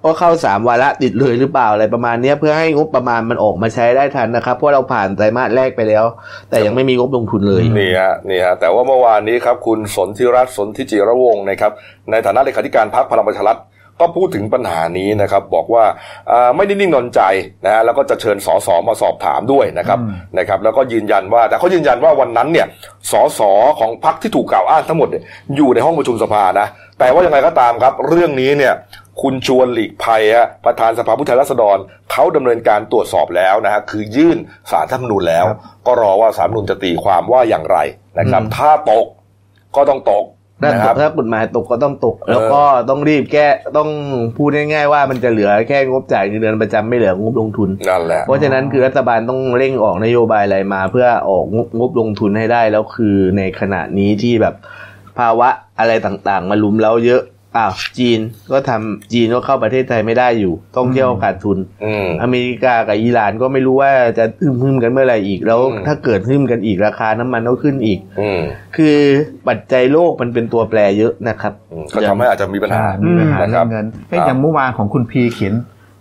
[0.04, 6.04] ก็เข้าสามวาระติดเลยหรือเปล่าอะไรประมาณเนี้ยเพื่อให้งบประมาณมันออกมาใช้ได้ทันนะครับ เพราะเราผ่านไตรมาสแรกไปแล้ว
[6.50, 11.72] แต่ยังไม่มีงบลงทุนเลยนี่ฮะนี่ฮะแต่ว่าเมื่อวานนี้ครับคุณสนธิรัตน์สนธิจิระวงศ์นะครับ
[12.10, 13.58] ในฐานะเลขาธิการพรรคพลังประชารัฐ
[14.02, 15.84] ก็พูดถึงปัญหานี้นะครับบอกว่า
[16.30, 17.20] อ่าไม่ได้นิ่งนอนใจ
[17.64, 22.66] นะฮะแล้วก็จะเชิญสสมาสอบถามด้วยนะครับอืมนะครับ แล้วก็ยืนยันว่าแต่เขายืนยันว่าวันนั้นเนี่ย
[23.12, 23.40] สส
[23.80, 25.22] ของพรรคที่ถูกกล่าวอ้างทั้งหมดเนี่ย
[25.56, 26.66] อยู่ในห้องประชุมสภานะ
[26.98, 28.74] แต่ว่ายังไงก็ตามครับเรื่องนี้เนี่ย
[29.22, 31.78] คุณชวนหลีกภัยฮะประธานสภาผู้แทนราษฎร
[32.12, 34.38] เขาดำเนินการตรวจสอบแล้วนะฮะคือยื่น
[34.70, 37.78] สารรัฐธรรมนูญแล้วครับก็รอว่าสารรัฐธรรมนูญจะตีความว่าอย่างไร
[38.18, 39.06] นะครับอืมถ้าตก
[39.76, 40.24] ก็ต้องตก
[40.62, 43.46] ถ้านะตครักบถ้ากฎหมายตกก็ต้องตก แล้วก็ต้องรีบแก้
[43.76, 43.88] ต้อง
[44.36, 54.54] พูดง่ายๆว่ามันจะเหลือแค่งบจ่ายเงินเดือนประจำไม่เหลืองบลงทุนนั่นแหละเพราะฉะนั้นคือรัฐบาลต้องเร่งออกนโยบายอะไรมา เพื่อออกงบงบลงทุนให้ได้แล้วคือในขณะนี้ที่แบบ
[55.18, 55.48] ภาวะ
[55.78, 57.22] อะไรต่างๆ มาลุมแล้วเยอะ
[57.56, 58.20] อ้าวจีน
[58.52, 68.40] ก็ทำจีนก็เข้าประเทศไทยไม่ได้อยู่ต้องเที่ยวขาดทุนอืมอเมริกากับอิหร่านก็ไม่รู้ว่าจะหึมหึมๆกันเมื่อไหร่อีกแล้วอืมถ้าเกิดหึมกันอีกราคาน้ำมันก็ขึ้นอีกอืม
[68.76, 68.96] คือ
[69.48, 75.54] ปัจจัยโลกมันเป็นตัวแปรเยอะนะครับอืมก็ทำให้อาจจะมีปัญหาใช่มีปัญหานะคเรื่รัอบงเงินเอ้ยครับอย่างเมื่อวานของคุณพีเขียน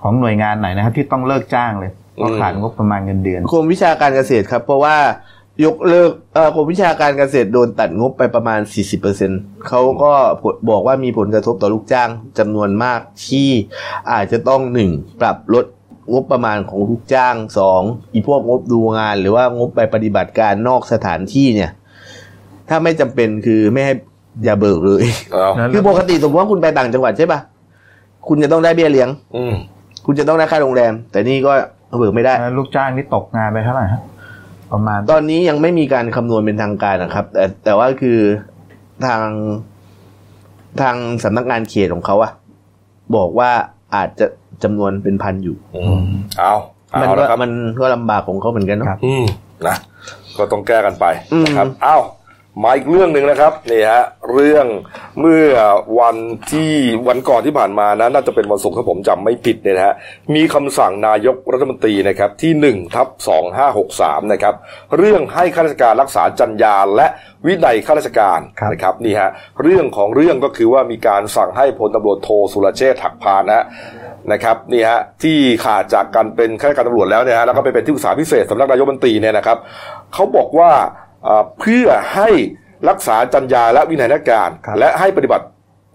[0.03, 4.95] ของหน่วยงานไหนนะครับที่ต้องเลิกจ้างเลยเพราะอืมขาดงบประมาณเงินเดือนกรมวิชาการเกษตรครับ เพราะว่า
[5.65, 8.59] ยกเลิกเอ่อกรมวิชาการเกษตรโดนตัดงบไปประมาณ
[9.13, 10.11] 40%เขาก็
[10.41, 12.09] ผลบอกว่ามีผลกระทบต่อลูกจ้าง
[12.39, 13.49] จำนวนมากที่
[14.11, 15.65] อาจจะต้องหนึ่งปรับลด
[16.13, 17.81] งบประมาณของลูกจ้างสอง
[18.13, 21.71] อีพวกงบดูงาน หรือว่างบไปปฏิบัติการนอกสถานที่เนี่ย
[22.69, 23.93] ถ้าไม่จำเป็นคือไม่ให้
[24.43, 27.39] อย่าเบิกเลยเอาแล้วคือปกติสมมติว่าคุณไปต่างจังหวัดใช่ปะ
[28.27, 29.53] คุณจะต้องได้เบี้ยเลี้ยง อืม
[30.05, 31.51] คุณจะต้องได้ค่าโรงแรม แต่นี่ก็
[31.99, 34.01] เบิกไม่ได้แล้วลูกจ้างนี่ตกงานไปเท่าไหร่ฮะ
[34.71, 38.19] ประมาณ ตอนนี้ยังไม่มีการคำนวณเป็นทางการนะครับ แต่แต่ว่าคือ
[39.05, 39.23] ทาง
[40.81, 42.31] ทางสำนักงานเขตของเขาอะ
[43.15, 43.51] บอกว่า
[43.95, 44.25] อาจจะ
[44.63, 46.05] จำนวนเป็นพันอยู่ อืม
[46.39, 46.53] เอา
[46.99, 49.23] มันเอาก็ละครับมันก็ลำบากของเขาเหมือนกันเนาะครับอืม
[49.67, 49.75] นะ
[50.37, 52.01] ก็ต้องแก้กันไปอืมนะครับอ้าว
[52.63, 54.65] มาอีกเรื่องหนึ่งนะครับนี่ฮะเรื่อง
[55.19, 55.47] เมื่อ
[55.99, 56.17] วัน
[56.51, 56.73] ที่
[57.07, 59.95] วันก่อนที่ผ่านมานะน่าจะเป็นวันศุกร์ถ้าผมจำไม่ผิดเนี่ยนะฮะ
[60.35, 64.55] มีคำสั่งนายกรัฐมนตรีนะครับที่หนึ่งทับสองห้าหกสามนะครับ
[64.97, 67.07] เรื่องให้ข้าราชการรักษาจรรยาและ
[67.45, 69.29] วินัยข้าราชการครับนะครับนี่ฮะ
[69.63, 73.65] เรื่องของเรื่องก็คือว่ามีการสั่งให้พลตำรวจโทสุรเชษฐ์หักพานนะฮะ
[74.31, 79.57] นะครับนี่ฮะที่ขาดจากการเป็นข้าราชการตำรวจแล้วเนี่ยฮะแล้วก็ไปเป็นที่ปรึกษาพิเศษสำนักนายกรัฐมนตรีเนี่ยนะครับ
[80.13, 80.71] เขาบอกว่า
[81.23, 82.29] เอ่อเพื่อให้
[82.89, 85.47] รักษาจรรยาและวินัยราชการครับและให้ปฏิบัติ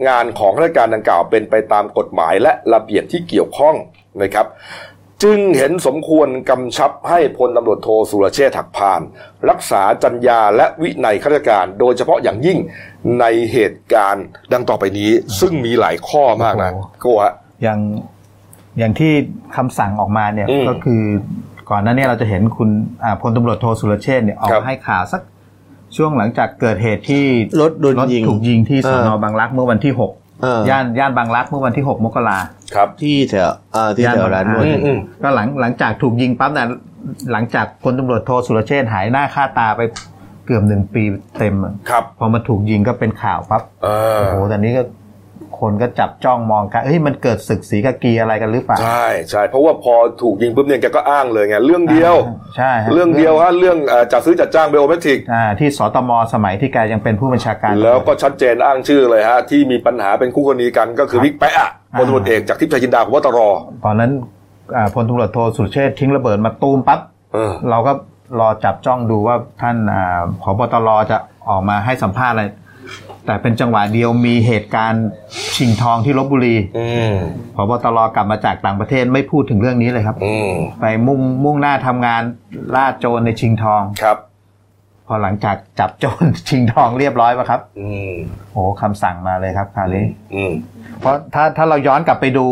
[0.08, 3.74] งานของข้าราชการดังกล่าวเป็นไปตามกฎหมายและระเบียบที่เกี่ยวข้อง
[4.22, 4.46] นะครับ
[5.22, 9.00] จึงเห็นสมควรกำชับให้พลตำรวจโทสุรเชษฐ์หักพาน
[9.50, 12.58] รักษาจรรยาและวินัยข้าราชการ โดยเฉพาะอย่างยิ่ง
[13.20, 15.10] ในเหตุการณ์ดังต่อไปนี้
[15.40, 17.80] ซึ่งมีหลายข้อมากนะโอ้โหโกฮะอย่าง
[18.78, 19.12] อย่างที่
[19.56, 21.04] คำสั่งออกมาเนี่ยอืมก็คือ
[21.70, 22.68] ก่อนหน้านี้เราจะเห็นคุณ
[23.04, 25.20] อ่าพลตำรวจโทสุรเชษฐ์เนี่ยออครักบให้ข่าวสัก
[25.96, 27.24] ช่วงหลังจากเกิดเหตุที่
[27.60, 32.38] รถโดนยิงถูกยิงที่สอนเอออบางรักเมื่อวันที่หกเออย่านย่านบางรักเมื่อวันที่หกมกรา
[32.74, 36.66] ครับที่แถวเอ่อที่แถวร้านนวดอืมอืมก็หลังหลังจากถูกยิงปั๊บนะ
[37.32, 39.80] หลังจากพลตำรวจโทสุรเชษฐ์หายหน้าค่าตาไป
[40.46, 41.02] เกือบหนึ่งปี
[41.38, 44.82] เต็มอะครับพอมาถูกยิงก็เป็นข่าวปั๊บเออโอ้โหแต่นี้ก็
[45.60, 52.14] คนก็จับจ้องมองกันเฮ้ยมันเกิดศึกสีกากีอะไรกันหรือเปล่า ใช่ใช่เพราะว่าพอถูกยิงปุ๊บเนี่ยแกก็อ้างเลยไงเรื่องเดียว
[52.56, 63.38] ใช่ฮะเรื่องเดียวฮะเรื่องเอ่อจัดซื้อจัดจ้างเบลเมทริกอ่าที่สตมสมัยที่แกยังเป็นผู้บัญชาการ แล้วก็ชัดเจนอ้างชื่อเลยฮะที่มีปัญหาเป็นคู่กรณีกันก็คือวิกแปะอะพลตำรวจเอกจากทิพย์ชัยจินดาพบตร
[63.84, 64.10] ตอนนั้น
[64.76, 67.00] อ่าพลตำรวจโทสุรเชษฐ์ทิ้งระเบิดมาตูมปั๊บ
[67.32, 67.92] เออเราก็
[68.40, 71.16] รอจับจ้องดูว่าท่านอ่าผบตรจะ
[71.48, 72.44] ออกมาให้สัมภาษณ์อะไร
[73.26, 75.06] แต่เป็นจังหวะเดียวมีเหตุการณ์
[75.56, 77.14] ชิงทองที่ลบบุรีอืม
[77.54, 82.22] ผบตรกลับมาจากต่างประเทศไม่พูดถึงเรื่องนี้เลยครับอืมไปมุ่งมุ่งหน้าทำงาน
[82.74, 84.18] ล่าโจรในชิงทองครับ
[85.06, 88.12] พอหลังจากจับโจรชิงทองเรียบร้อยป่ะครับอืม
[88.52, 90.52] โอ้คำสั่งมาเลยครับคราวนี้อืม
[91.00, 92.46] เพราะถ้าถ้าเราย้อนกลับไปดู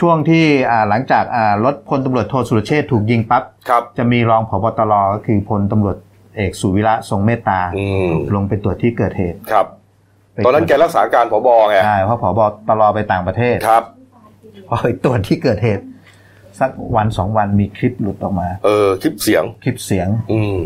[0.00, 5.96] ช่วงที่อ่าหลังจากอ่ารถพลตำรวจโทสุรเชษฐ์ถูกยิงปั๊บครับจะมีรองผบตรก็คือพลตำรวจ
[6.36, 9.81] เอกสุวิระทรงเมตตาอืมลงไปตรวจที่เกิดเหตุครับไป
[10.44, 13.84] ตอนนั้นแกรักษาการผบไงใช่เพราะผบตรไปต่างประเทศครับ
[14.68, 15.84] พอไปตรวจที่เกิดเหตุ
[16.60, 20.58] สักวันสองวันมีคลิปหลุดออกมา เออคลิปเสียงคลิปเสียง อืม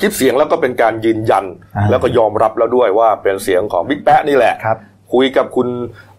[0.00, 1.44] คลิปเสียงแล้วก็เป็นการยืนยัน
[1.76, 4.54] อ่าแล้วก็ยอมรับแล้วด้วยว่าเป็นเสียงของบิ๊กแป๊ะนี่แหละ
[5.06, 5.68] ครับคุยกับคุณ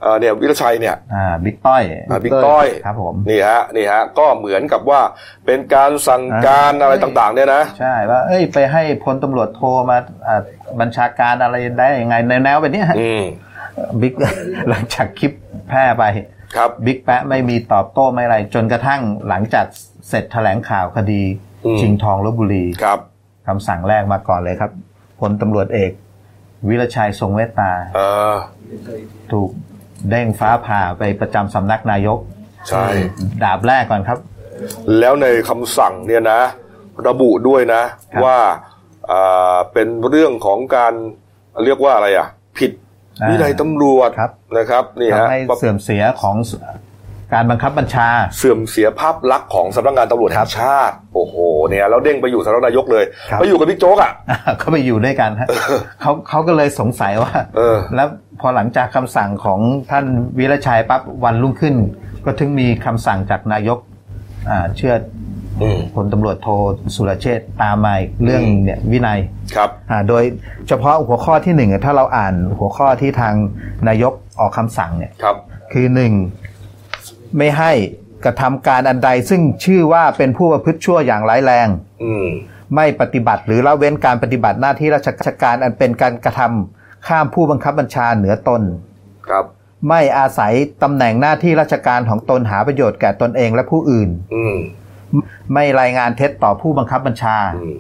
[0.02, 5.02] เอ่อเนี่ยวิรชัยเนี่ยอ่าบิ๊กต้อยอ่าบิ๊กต้อยครับผมนี่ฮะนี่ฮะก็เหมือนกับว่า
[5.45, 9.97] เป็นการสั่งการอ่าอะไรต่างๆเนี่ยนะใช่ว่าเอ้ยไปให้พลตำรวจโทรมา
[10.28, 10.41] อ่า
[10.80, 13.23] บัญชาการอะไรได้ยังไงในแนวแบบนี้ฮะอืม
[14.02, 14.13] บิ๊ก
[14.69, 15.32] หลังจากคลิป
[15.69, 16.04] แพร่ไป
[16.56, 19.65] ครับบิ๊กแปะไม่มีตอบโต้ไม่อะไร จนกระทั่งหลังจาก
[20.10, 21.21] เสร็จแถลงข่าวคดี
[21.65, 23.00] อืมชิงทองลบบุรีครับ
[23.47, 24.71] คำสั่งแรกมาก่อนเลยครับ
[25.19, 25.91] พลตำรวจเอก
[26.67, 28.00] วิรชัยทรงเมตตาเอ
[28.34, 28.36] อ
[29.32, 29.50] ถูก
[30.10, 32.20] เด้งฟ้าผ่าไปประจำสำนักนายก
[32.70, 32.86] ใช่
[33.44, 34.20] ดาบแรกก่อนครับ
[35.00, 36.42] แล้วในคำสั่งเนี่ยนะ
[37.08, 37.82] ระบุด้วยนะ
[38.14, 38.40] ครับว่า
[39.12, 40.94] อ่าเป็นเรื่องของการ
[41.66, 42.28] เรียกว่าอะไรอะ
[42.58, 42.72] ผิด
[43.22, 46.36] อ่าวินัยตำรวจครับนะครับนี่ฮะทำให้เสื่อมเสียของ
[47.34, 51.36] การบังคับบัญชา เสื่อมเสียภาพลักษณ์ของสำนักงานตำรวจแห่งชาติ โอ้โห
[51.70, 54.12] เนี่ยแล้วเด้งไปอยู่สำนักนายกเลยครับไปอยู่กับบิ๊กโจ๊กอะ
[54.60, 55.48] เขาไปอยู่ด้วยกันฮะ
[56.02, 58.08] เขาเขาก็เลยสงสัยว่าเออแล้ว
[58.40, 59.60] พอหลังจากคำสั่งของ
[59.92, 60.06] ท่าน
[60.38, 61.76] วิรชัยปั๊บวันรุ่งขึ้น
[62.26, 63.80] ก็ถึงมีคำสั่งจากนายก
[64.50, 64.94] อ่าเชื่อ
[65.62, 66.48] อืมพลตำรวจโท
[66.96, 69.20] สุรเชษฐ์ตามมาอีกเรื่องเนี่ยวินัย
[69.56, 70.24] ครับอ่าโดย
[70.68, 73.34] เฉพาะหัวข้อที่หนึ่งอะถ้าเราอ่านหัวข้อที่ทาง
[73.88, 75.36] นายกออกคำสั่งเนี่ยครับ
[75.74, 76.12] คือหนึ่ง
[77.38, 77.71] ไม่ให้
[78.26, 81.67] กระทำการอันใดซึ่งชื่อว่าเป็นผู้ประพฤติชั่วอย่างร้ายแรง
[82.04, 82.28] อืม
[82.76, 88.62] ไม่ปฏิบัติหรือละเว้นการปฏิบัติหน้าที่ราชการอันเป็นการกระทำข้ามผู้บังคับบัญชาเหนือตน
[89.28, 89.45] ครับ
[89.89, 94.58] ไม่อาศัยตำแหน่งหน้าที่ราชการของตนหาประโยชน์แก่ตนเองและผู้อื่น อืม
[95.54, 97.78] ไม่รายงานเท็จต่อผู้บังคับบัญชา อืม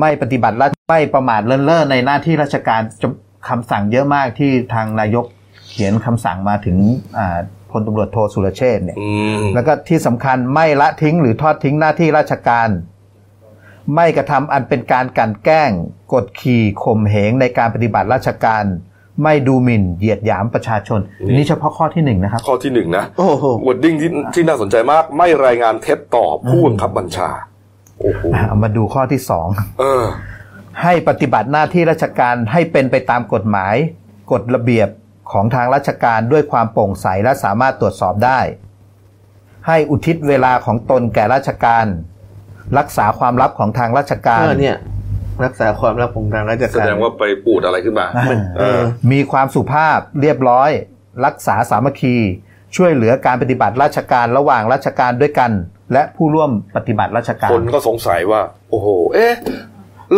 [0.00, 5.24] ไม่ปฏิบัติและไม่ประมาทเลินเล่อในหน้าที่ราชการจำคำสั่งเยอะมากที่ทางนายก
[5.70, 6.76] เขียนคำสั่งมาถึง
[7.18, 7.38] อ่า
[7.70, 12.68] พลตำรวจโทสุรเชษฐ์เนี่ยอืมแล้วก็ที่สำคัญไม่ละทิ้งหรือทอดทิ้งหน้าที่ราชการ
[13.94, 15.70] ไม่กระทำอันเป็นการกลั่นแกล้ง
[16.12, 18.64] กดขี่ข่มเหงในการปฏิบัติราชการ
[19.24, 27.28] ไม่ดูหมิ่นเหยียดหยามประชาชน นี่นี่เฉพาะข้อที่หนึ่งนะครับ ข้อที่หนึ่งนะโอ้โหวอดดิ้งที่ที่น่าสนใจมาก ไม่รายงานเท็จต่อผู้บังคับบัญชา
[28.00, 29.46] โอ้โหอะเอามาดูข้อที่สอง
[29.80, 30.04] เออ
[30.82, 33.74] ให้ปฏิบัติหน้าที่ราชการให้เป็นไปตามกฎหมาย
[34.32, 34.88] กฎระเบียบ
[35.32, 38.40] ของทางราชการด้วยความโปร่งใสและสามารถตรวจสอบได้
[39.66, 41.86] ให้อุทิศเวลาของตนแก่ราชการ
[42.78, 44.76] รักษาความลับของทางราชการ เออเนี่ย
[45.44, 48.26] รักษาความลับของทางราชแสการดงว่าไปปูดอะไรขึ้นมาอ่า
[48.58, 48.80] เออ
[49.12, 50.70] มีความสุภาพเรียบร้อย
[51.26, 52.16] รักษาสามัคคี
[52.76, 55.50] ช่วยเหลือการปฏิบัติราชการระหว่างราชการด้วยกัน
[55.92, 59.32] และผู้ร่วมปฏิบัติราชการคนก็สงสัยว่า โอ้โห เอ๊ะ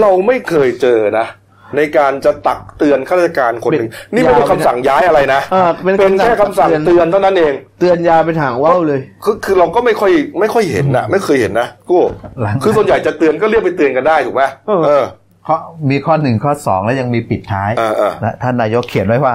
[0.00, 1.26] เราไม่เคยเจอนะ
[1.76, 11.98] ในการจะตักเตือนข้าราชการคนหนึ่งเป็นนี่ไม่ได้คำสั่งย้ายอะไรนะเออเป็นเป็นแค่คำคำสั่สั่งงเตือนเท่านั้นเอง เตือนยาเป็นหางว่าวเลยคือคือเราก็ไม่ค่อยไม่ค่อยเห็นนะไม่เคยเห็นนะกู
[12.40, 15.04] หลังคือส่วนใหญ่จะเตือนก็เรียกไปเตือนกันได้ถูกไหมเออเออ
[15.46, 15.56] ข้อ
[15.90, 19.34] มีข้อหนึ่งข้อสองแล้วยังมีปิดท้ายเออเออนะท่านนายกเขียนไว้ว่า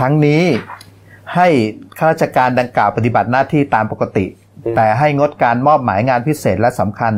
[0.00, 0.42] ทั้งนี้
[1.34, 1.48] ให้
[1.98, 4.26] ข้าราชการดังกล่าวปฏิบัติหน้าที่ตามปกติ
[4.76, 7.14] แต่ให้งดการมอบหมายงานพิเศษและสำคัญ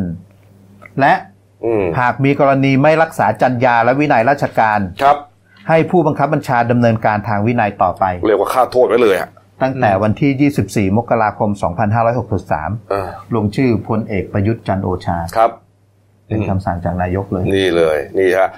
[1.00, 1.27] และอืม
[2.00, 5.16] หากมีกรณีไม่รักษาจรรยาและวินัยราชการครับ
[5.68, 9.28] ให้ผู้บังคับบัญชาดำเนินการทางวินัยต่อไป เรียกว่าค่าโทษไว้เลยอะ
[9.62, 11.50] ตั้งแต่วันที่ 24 มกราคม
[12.20, 15.50] 2563เออลงชื่อพลเอกประยุทธ์จันทร์โอชาครับ
[16.28, 18.50] เป็นคำสั่งจากนายกเลย นี่เลย นี่ฮะ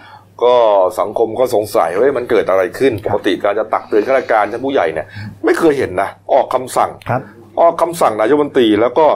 [0.45, 0.55] ก็
[1.01, 5.07] สังคมก็สงสัยว่าเฮ้ยมันเกิดอะไรขึ้น ปกติการจะตักเตือนข้าราชการชั้นผู้ใหญ่เนี่ย
[5.45, 7.23] ไม่เคยเห็นนะ ออกคำสั่งครับ
[7.61, 9.07] ออกคำสั่งนายกรัฐมนตรีแล้วก็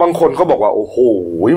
[0.00, 0.96] บางคนก็บอกว่าโอ้โห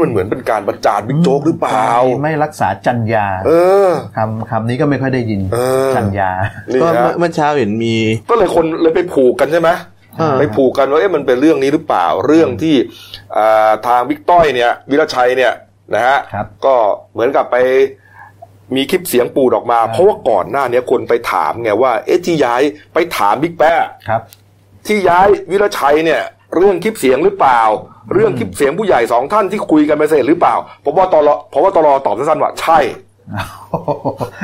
[0.03, 1.89] มันเหมือนเป็นการประจานบิ๊กโจ๊กหรือเปล่า
[2.23, 3.51] ไม่รักษาจรรยาเอ
[3.87, 6.31] อคำคำนี้ก็ไม่ค่อยได้ยินเออจรรยา
[6.73, 7.95] นี่ก็ฮะเมื่อเมื่อเช้าเห็นมี
[8.29, 9.69] ก็เลยคนเลยไปผูกกันใช่ไหม
[10.19, 12.75] อ่าไปผูกกันว่าเอ๊ะมันเป็นเรื่องนี้หรือเปล่าเรื่องที่
[13.37, 15.53] อ่าทางบิ๊กต้อยเนี่ย วิรชัยเนี่ย
[15.95, 16.75] นะฮะครับก็
[17.13, 17.57] เหมือนกับไป
[18.75, 22.61] มีคลิปเสียงปูดออกมา เพราะว่าก่อนหน้าเนี้ยคนไปถามไงว่าเอ๊ะที่ย้าย
[22.93, 23.77] ไปถามบิ๊กแป๊ะ
[24.07, 24.21] ครับ
[24.87, 26.21] ที่ย้ายวิรชัยเนี่ย
[26.55, 27.61] เรื่องคลิปเสียงหรือเปล่า
[28.13, 32.79] เรื่องคลิปเสียงผู้ใหญ่สองท่านที่คุยกันไปเสร็จหรือเปล่าผมว่าตลอเพราะว่าตลอตอบสั้นๆว่าใช่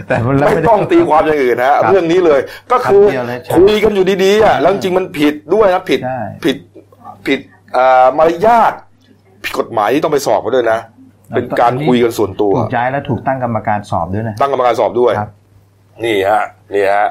[0.07, 2.39] แต่มันแล้วไม่ด้ต้องตีความอย่างอื่นนะฮะครับเรื่องนี้เลย
[2.71, 6.57] ก็คือคำเดียวเลยใช่คุยกันอยู่ดีๆอะแล้วจริงๆมันผิดด้วยนะผิดใช่ผิด
[7.27, 7.39] ผิด
[7.77, 8.73] อ่ามารยาท
[9.43, 10.79] ผิดกฎหมายที่ต้องไปสอบมาด้วยนะ
[11.35, 15.29] เป็นการคุยกันส่วนตัวถูกย้ายและถูกตั้งกรรมการสอบด้วยนะตั้งกรรมการสอบด้วยครับ
[16.05, 16.43] นี่ฮะ
[16.73, 17.07] นี่ฮะ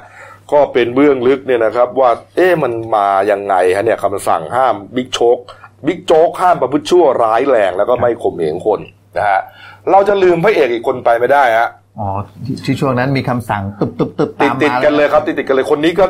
[0.52, 5.38] ก็เป็นเบื้องลึกเนี่ยนะครับ ว่าเอ๊ะมันมายังไงฮะเนี่ยคำสั่งห้ามบิ๊กโชก
[5.86, 8.80] บิ๊กโจ๊กห้ามประพฤติชั่วร้ายแรงแล้วก็ไม่ข่มเหงคน
[9.16, 9.40] นะฮะ
[9.90, 12.08] เราจะลืมพระเอกอีกคนไปไม่ได้ฮะอ๋อ
[12.44, 16.04] ที่ที่ช่วงนั้นมีคำสั่งตึบตึบตึบติดตามติดมากันเลยครับติดติดกันเลยคนนี้ก็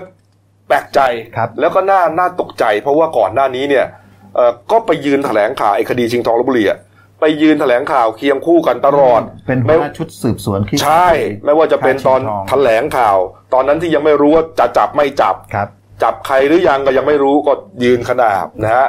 [0.68, 1.00] แปลกใจ
[1.36, 3.86] ครับแล้วก็น่าน่าตกใจ เพราะว่าก่อนหน้านี้เนี่ย
[4.34, 6.78] เอ่อก็ไปยืนแถลงข่าวไอ้คดีชิงทองลบบุรีอะ
[7.20, 11.08] ไปยืนแถลงข่าวเคียงคู่กันตลอด เป็นหัไม่วหน้าชุดสืบสวนที่ใช่
[11.44, 13.18] ไม่ว่าจะเป็นตอนฆ่าชิงทองแถลงข่าว
[13.54, 15.68] ตอนนั้นที่ยังไม่รู้ว่าจะจับไม่จับ ครับ
[16.02, 17.52] จับใครหรือยังก็ยังไม่รู้ก็
[17.84, 18.86] ยืนขนาบนะฮะ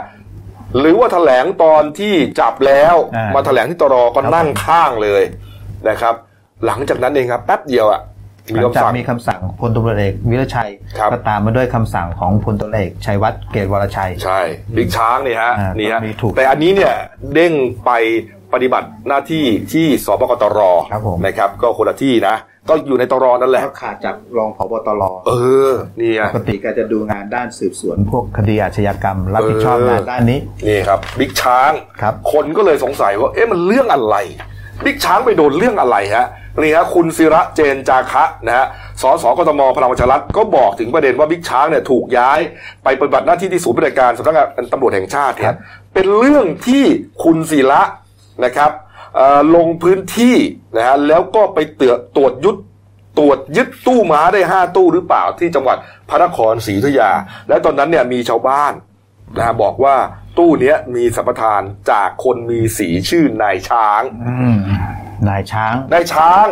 [0.78, 5.24] หรือว่าแถลงตอนที่จับแล้วอ่ามมาแถลงที่ตรอก็ครับนั่งข้างเลย
[5.90, 6.16] นะครับ
[6.66, 8.02] หลังจากนั้นเองครับแป๊บเดียวอะ
[8.52, 14.40] หมีลังคำจากสั่งมีคำสั่งพลตำรวจเอกวิรชัยครับก็ตามมาด้วยคำสั่งของพลตำรวจเอกชัยวัฒน์เกตวรชัย ใช่
[14.76, 16.94] บิ๊กช้างนี่ฮะอ่านี่ฮะมีถูกแต่อันนี้เนี่ย
[17.34, 17.54] เด้ง
[17.86, 17.92] ไป
[18.54, 20.60] ปฏิบัติหน้าที่ที่สบกตร
[20.92, 22.36] ครับผม นะครับ ก็คนละที่นะ
[22.70, 25.32] ก็อยู่ในตรนั่นแหละ ก็ขาดจากรองผบตรเอ
[25.70, 34.16] อนี่ปฮะกติก็จะดูงานด้านสืบสวน พวกคดีอาชญากรรม รับผิดชอบเอองานด้านนี้ นี่ครับบิ๊กช้างครับ คนก็เลยสงสัยว่าเอ๊ะมันเรื่องอะไร
[34.86, 36.28] บิ๊กช้างไปโดนเรื่องอะไรฮะ
[36.62, 38.66] นี่ฮะคุณศิระเจนจาคะนะฮะ
[39.02, 42.40] สสกทมพลังประชารัฐก็บอกถึงประเด็นว่าบิ๊กช้างเนี่ยถูกย้าย
[42.84, 45.58] ไปปฏิบัติหน้าที่ที่ศูนย์บริการสำนักงานตำรวจแห่งชาติเนี่ครัยบ
[45.94, 46.84] เป็นเรื่องที่
[47.24, 47.82] คุณศิระ
[48.44, 48.72] นะครับ
[49.16, 50.36] เอ่อลงพื้นที่
[50.76, 52.56] นะฮะแล้วก็ไปเตือตรวจยุด
[53.20, 55.78] ตรวจยึดตู้ม้าได้ห้าตู้หรือเปล่าที่จังหวัด
[56.10, 57.12] พระนครศรีอยุธยา
[57.48, 58.74] และตอนนั้นเนี่ยมีชาวบ้าน
[59.38, 59.96] นะฮะบอกว่า
[60.38, 64.58] ตู้เนี้ยมีสัมปทานจากคนมีสีชื่อนายช้างอืม
[65.30, 66.46] นายช้างนายช้าง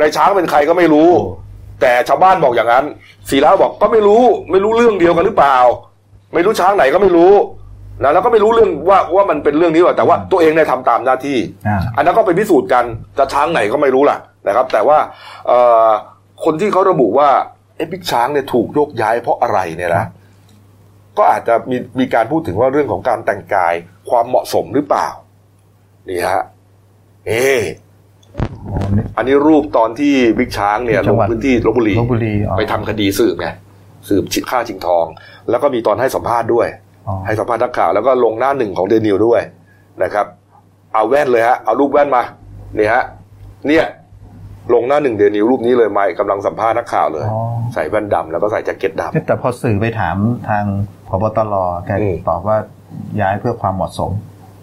[0.00, 1.28] นายช้างเป็นใครก็ไม่รู้โอ้
[1.80, 2.84] แต่ชาวบ้านบอกอย่างนั้น
[3.30, 5.58] ศิระบอกก็ไม่รู้ ไม่รู้เรื่องเดียวกันหรือเปล่า
[6.34, 7.32] ไม่รู้ช้างไหนก็ไม่รู้
[8.02, 12.84] นะแล้วก็ไม่รู้เรื่องว่าว่ามันเป็นเรื่องนี้หรอกแต่ว่าตัวเองเนี่ยทำตามหน้าที่อ่าอันนั้นก็ไปพิสูจน์กัน
[13.18, 14.16] จะช้างไหนก็ไม่รู้ล่ะ
[14.48, 14.98] นะครับ แต่ว่า
[15.46, 15.88] เอ่อ
[16.44, 17.28] คนที่เขาระบุว่า
[17.76, 20.04] เอ๊ะบิ๊กช้างเนี่ยถูกโยกย้ายเพราะอะไรเนี่ยนะ
[21.18, 23.74] ก็อาจจะมีมีการพูดถึงว่าเรื่องของการแต่งกาย
[24.10, 25.08] ความเหมาะสมหรือเปล่า
[26.08, 26.42] นี่ฮะ
[27.26, 27.60] เอ๊ะ
[28.68, 33.48] อ๋อนี่อันนี้รูปตอนที่บิ๊กช้างเนี่ยที่จัลงงหวัดพื้นที่ลบบุรีลพบุรีอ๋อไปทำคดีสืบไง
[34.08, 35.06] สืบฆ่าชิงทอง
[35.50, 36.89] แล้วก็มีตอนให้สัมภาษณ์ด้วยอ๋อ
[37.26, 39.40] ให้สัมภาษณ์นักข่าวแล้วก็ลงหน้าหนึ่งของเดนิวด้วย
[40.02, 40.26] นะครับ
[40.94, 42.22] เอาแว่นเลยฮะเอารูปแว่นมา
[42.76, 43.04] เนี่ยฮะ
[43.66, 43.84] เนี่ย
[44.74, 47.40] ลงหน้าหนึ่งเดนิวรูปนี้เลยไม่กำลังสัมภาษณ์นักข่าวเลยอ๋อ
[47.74, 50.16] ใส่แว่นดำแล้วก็ใส่แจ็คเก็ตดำแต่พอสื่อไปถาม
[50.48, 50.64] ทาง
[51.08, 51.54] พบตร
[51.86, 52.56] แกอืมตอบว่า
[53.20, 54.10] ย้ายเพื่อความเหมาะสม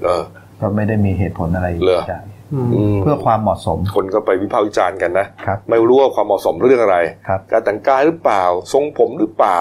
[0.04, 0.24] เออ
[0.60, 8.44] ก็ไม่ได้มีเหตุผลอะไรเหรอย้ายอืมอืมเพื่อความเหมาะสม คนก็ไปวิพากษ์วิจารณ์กันนะครับไม่รู้ว่าความเหมาะสมเรื่องอะไรครับการแต่งกายหรือเปล่า
[8.74, 9.60] ทรงผมหรือเปล่า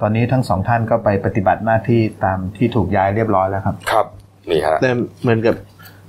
[0.00, 4.06] ตอนนี้ทั้งสองท่านก็ไปปฏิบัติหน้าที่ตามที่ถูกย้ายเรียบร้อยแล้วครับ ครับ
[4.50, 4.90] นี่ฮะแต่
[5.22, 5.54] เหมือนกับ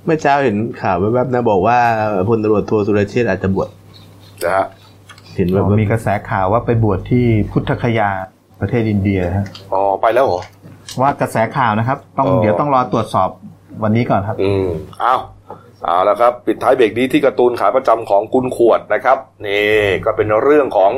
[0.04, 1.78] เมื่อเช้าเห็นข่าวแวบๆนะบอกว่า
[2.28, 3.68] พลตำรวจโทสุรเชษฐ์อาจจะบวช
[4.44, 4.66] นะฮะ
[5.36, 8.10] เห็นแบมีบกระแสข่าวว่าไปบวชที่พุทธคยา
[8.60, 10.42] ประเทศอินเดียฮะอ๋อไปแล้วเหรอ
[11.00, 13.28] ว่ากระแสข่าวนะครับ ต้องอ๋อเดี๋ยวต้องรอตรวจสอบ
[13.82, 14.66] วันนี้ก่อนครับ อืม
[15.00, 15.14] เอา
[15.84, 19.66] เอาแล้วครับปิดท้ายเบรกนี้ที่การ์ตูนขาประจำของกุนขวดนะครับนี่
[20.04, 20.92] ก็เป็นเรื่องของ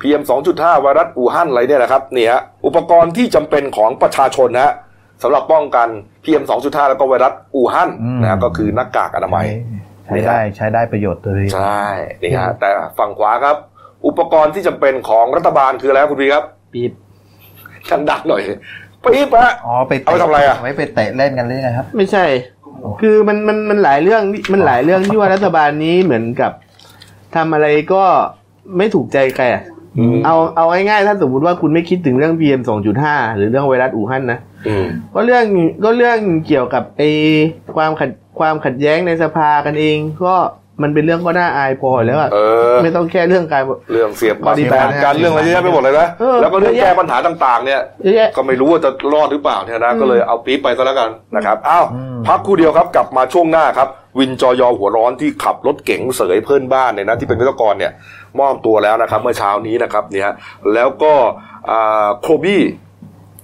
[0.00, 0.22] PM
[0.52, 4.74] 2.5 ไวรัสอู่ฮั่นอะไรเนี่ยนะครับนี่ฮะอุปกรณ์ที่จำเป็นของประชาชนนะฮะ
[5.22, 5.88] สำหรับป้องกัน
[6.24, 9.46] PM 2.5 แล้วก็ไวรัสอู่ฮั่นอืมนะฮะก็คือหน้ากากอนามัย
[10.06, 11.84] ใช้ได้ใช้ได้ประโยชน์เลยใช่
[12.22, 13.56] นี่ฮะแต่ฝั่งขวาครับ
[14.06, 16.92] อุปกรณ์ที่จำเป็นของรัฐบาลคืออะไรครับคุณพีครับปี๊บ
[17.88, 18.42] ช่างดักหน่อย
[19.04, 22.24] ปี๊บฮะอ๋อไปเอาไปทำอะไรอะไว้ไปเตะเล่นกันเลยนะครับ ไม่ใช่
[23.00, 24.22] คือมันมันมันหลายเรื่อง
[24.52, 26.52] มันหลายเรื่องที่ว่ารัฐบาลนี้เหมือนกับ
[27.36, 28.02] ทำอะไรก็
[28.76, 29.62] ไม่ถูกใจใครอะ
[29.98, 32.60] อืมเอาเอาง่ายๆถ้าสมมติว่าคุณไม่คิดถึงเรื่อง PM
[32.98, 35.44] 2.5 หรือเรื่องไวรัสอู่ฮั่นนะอืมก็เรื่อง
[35.84, 37.02] ก็เรื่องเกี่ยวกับไอ
[37.76, 40.34] ความขัดความขัดแย้งในสภากันเอง ก็
[40.82, 42.38] มันเป็นเรื่องก็น่าอายพอแล้วอะเอ
[42.74, 43.62] อ ไม่ต้องแค่เรื่องการ
[43.92, 57.92] เรื่องเสียบบัตรบริแบการนการเรื่องอะไรเยอะแยะไปหมดเลยนะเออแล้วก็เรื่องเยอะแยะแก้ปัญหาต่างๆ เนี่ยเยอะแยะก็ไม่รู้ว่าจะรอดหรือเปล่าเนี่ยนะอืมก็เลยเอาปี๊บไปก็แล้วกันนะครับอ้าวอืมพักครู่เดียวครับกลับมาช่วงหน้าครับ วินจอยอหัวร้อนที่ขับรถเก๋งเสยเพื่อนบ้านเนี่ยนะที่เป็นวิศวกรเนี่ย
[58.40, 60.34] มอบตัวแล้วนะครับ เมื่อเช้านี้นะครับเนี่ยฮะ
[60.74, 61.12] แล้วก็
[61.70, 62.62] อ่าโคบี้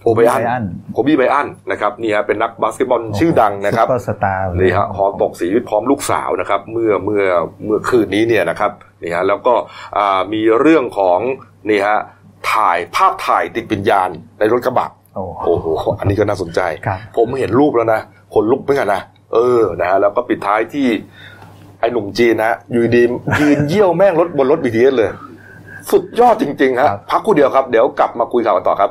[0.04, 7.22] โอไบอัน Bryant โคบี้ไบอันนะครับนี่ฮะเป็นนักบาสเกตบอลชื่อดังนะครับซุปเปอร์สตาร์นี่ฮะหอตกสีพร้อมลูกสาวนะครับ เมื่อเมื่อ
[7.64, 8.70] เมื่อคืนนี้เนี่ยนะครับ
[9.02, 9.54] นี่ฮะแล้วก็
[9.96, 11.18] อ่ามีเรื่องของ
[11.70, 11.98] นี่ฮะ
[12.52, 15.66] ถ่ายภาพถ่ายติดวิญญาณในรถกระบะโอ้โอ้โห
[15.98, 18.00] อันนี้ก็น่าสนใจครับผมเห็นรูปแล้วนะ
[18.34, 20.88] คนลุกเหมือนกันนะเออนะฮะแล้วก็ปิดท้ายที่
[21.80, 23.02] ไอ้หนุ่มจีนนะฮะอยู่ดี
[23.40, 25.10] ยืนเยี่ยวแม่งรถบนรถ BTS เลย
[25.90, 28.90] สุดยอดจริง ๆ ฮะพักครู่เดียวครับ เดี๋ยวกลับมาคุยข่าวกันต่อครับ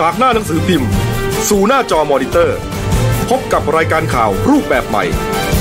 [0.00, 0.90] จากหน้าหนังสือพิมพ์
[1.48, 2.58] สู่หน้าจอมอนิเตอร์
[3.28, 5.04] พบกับรายการข่าวรูปแบบใหม่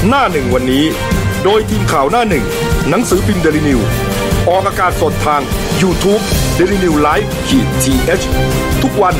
[0.08, 0.84] หน้าหนึ่งวันนี้
[1.44, 2.46] โดยทีมข่าวหน้าหนึ่ง
[2.90, 3.80] หนังสือพิมพ์เดลิวิว
[4.50, 5.42] ออกอากาศสดทาง
[5.82, 6.24] YouTube
[6.58, 9.16] d e l i n e w l i v e ขีดทีเทุกวัน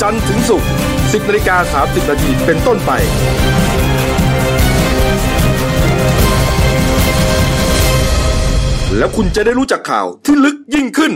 [0.00, 2.90] จันทร์ถึงศุกร์10นาฬิกา30นาทีเป็นต้นไป
[8.96, 11.12] แล้วคุณจะได้รู้จักข่าวที่ลึกยิ่งขึ้น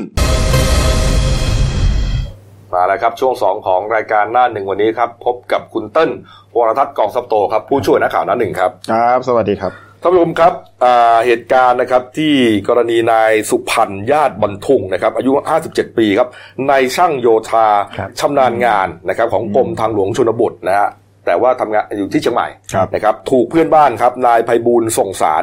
[2.74, 6.10] มาแล้วครับช่วงสองของรายการหน้าหนึ่งวันนี้ครับ พบกับคุณเติ้ล
[6.56, 10.52] วรทัศน์กองซับโตครับผู้ช่วยนักข่าวหน้าหนึ่งครับครับ สวัสดีครับท่านผู้ชมครับ
[10.84, 12.34] อ่าเหตุการณ์นะครับที่
[12.68, 15.32] กรณีนายสุพันธ์ญาติบรรทุงนะครับอายุ
[15.64, 16.28] 57 ปีครับ
[16.70, 20.88] นายช่างโยธาครับชำนาญงานนะครับของกรมทางหลวงชนบทนะฮะ
[21.26, 25.42] แต่ว่าทำงานอยู่ที่เชียงใหม่ครับนะครับถูกเพื่อนบ้านครับนายไพบูลย์ส่งสาร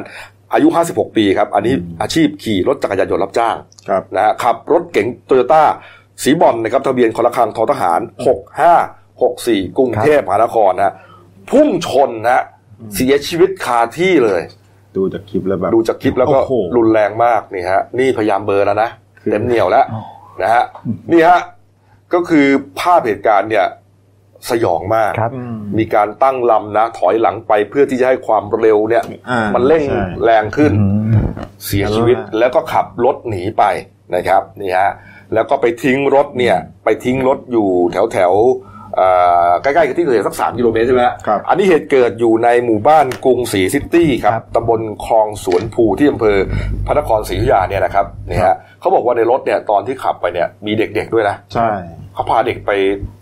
[0.54, 3.56] อายุ 56 ปีครับ อันนี้อาชีพขี่รถจักรยานยนต์รับจ้าง
[3.90, 5.64] ครับนะฮะขับรถเก๋งโตโยต้า
[6.24, 8.00] สีบอลนะครับทะเบียนคอละครังทอทหาร
[8.84, 10.94] 6564 กรุงเทพมหานครนะฮะ
[11.50, 12.44] พุ่งชนนะฮะ
[12.96, 14.42] เสียชีวิตคาที่เลย
[14.98, 18.90] ดูจากคลิปแล้วแบบดูจากคลิปแล้วก็โอ้โหรุนแรงมากนี่ฮะนี่พยายามเบลอร์แล้วนะ
[19.22, 19.86] คือเต็มเหนียวแล้ว
[20.42, 20.64] นะฮะ
[21.12, 21.40] นี่ฮะ
[22.14, 22.46] ก็คือ
[22.80, 23.66] ภาพเหตุการณ์เนี่ย
[24.50, 25.32] สยองมากครับ
[25.78, 30.86] มีการตั้งลำนะ ถอยหลังไปเพื่อที่จะให้ความเร็วเนี่ยอ่ามันเร่งใช่แรงขึ้นอื
[31.24, 31.28] ม
[31.66, 33.64] เสียชีวิตแล้วก็ขับรถหนีไป
[34.16, 34.90] นะครับ นี่ฮะ
[35.34, 36.56] แล้วก็ไปทิ้งรถเนี่ย
[36.86, 39.08] ไปทิ้งรถอยู่แถวแถวๆเอ่
[39.50, 46.38] อใกล้ๆกับที่เกิดเหตุสักสามกิโลเมตรใช่ไหมฮะครับ อันนี้เหตุเกิดอยู่ในหมู่บ้านกรุงศรีซิตี้ครับครับ ตำบลคลองสวนภูที่อำเภอ
[46.86, 51.70] พระนครศรีอยุธยาเนี่ยนะครับนี่ฮะเขาบอกว่าในรถเนี่ยตอนที่ขับไปเนี่ยมีเด็กๆด้วยนะ ใช่
[52.14, 52.72] เขาพาเด็กไป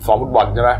[0.06, 0.78] ซ้อมฟุตบอลใช่ไหมอ่า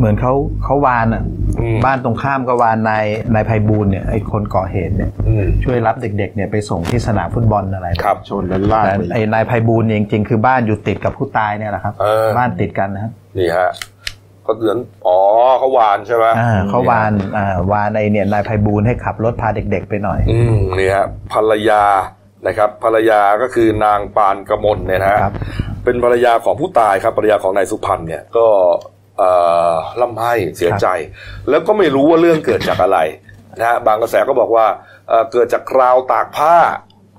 [0.00, 0.34] เหมือนเขา
[0.64, 1.22] เขาวานอะ
[1.60, 13.70] อืมบ้านตรงข้ามก็วานนายนายไพบูลย์เนี่ยไอ้คนก่อเหตุเนี่ยอืมช่วยรับเด็กๆเนี่ยไปส่งที่สนามฟุตบอลอะไรครับชนแล้วลากแต่ไปไอ้นายไพบูลย์เนี่ยจริงๆ คือบ้านอยู่ติดกับผู้ตายเนี่ยแหละครับเออบ้านติดกันนะครับนี่ฮะ
[14.46, 14.76] ก็ก็เดือน
[15.06, 15.18] อ๋อ
[15.58, 21.82] เขาวานใช่ไหมอ่าเขาวานอ่าวานในเนี่ยนายไพบูลย์ให้ขับรถพาเด็ก ๆ ไปหน่อย อืมนี่ฮะภรรยา
[22.46, 25.34] นะครับภรรยาก็คือนางปานกมลเนี่ยนะฮะครับ
[25.84, 28.74] เป็นภรรยาของผู้ตายครับภรรยาของนายสุพันธ์เนี่ยก็เอ่อ
[30.00, 30.86] ล่ำไห้เสียใจ
[31.48, 32.98] แล้วก็ไม่รู้ว่าเรื่องเกิดจากอะไร
[33.58, 34.66] นะฮะบางกระแสก็บอกว่า
[35.08, 36.56] เอ่อเกิดจากราวตากผ้า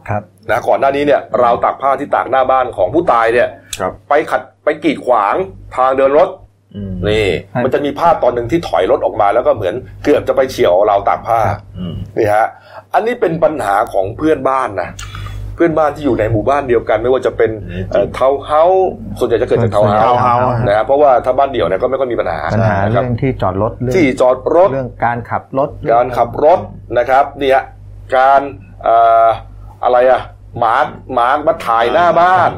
[0.09, 3.49] ครับนะก่อนหน้านี้เนี่ยราวตากผ้าที่ตากหน้าบ้านของผู้ตายเนี่ย
[3.79, 5.35] ครับไปขัดไปกีดขวาง
[5.75, 6.29] ทางเดินรถ
[6.75, 11.39] อืมนี่ครับมันจะมีภาพตอนหนึ่งที่ถอยรถออกมาแล้วก็เหมือนเกือบจะไปเฉียวราวตากผ้า
[11.79, 12.47] อืมนี่ฮะ
[12.93, 17.51] อันนี้เป็นปัญหาของเพื่อนบ้านนะเพื่อนบ้านที่อยู่ในหมู่บ้านเดียวกัน ไม่ว่าจะเป็น
[17.91, 18.89] เอ่อทาวน์เฮาส์
[19.19, 26.59] ส่วนใหญ่จะเกิดจากทาวน์เฮาส่วนใหญ่ทาวน์เฮาส์นะครับเพราะว่าถ้าบ้านเดี่ยวเนี่ยก็ไม่ค่อยมีปัญหาปัญหานะครัเรื่องที่จอดรถเรื่องที่จอดรถเรื่องการขับรถ การขับรถ
[26.97, 27.59] นะครับเนี่ย
[28.17, 28.41] การ
[28.83, 28.95] เอ่
[29.25, 29.27] อ
[29.83, 30.21] อะไรอะ
[30.59, 30.75] หมา
[31.13, 32.49] หมามาถ่ายหน้าบ้าน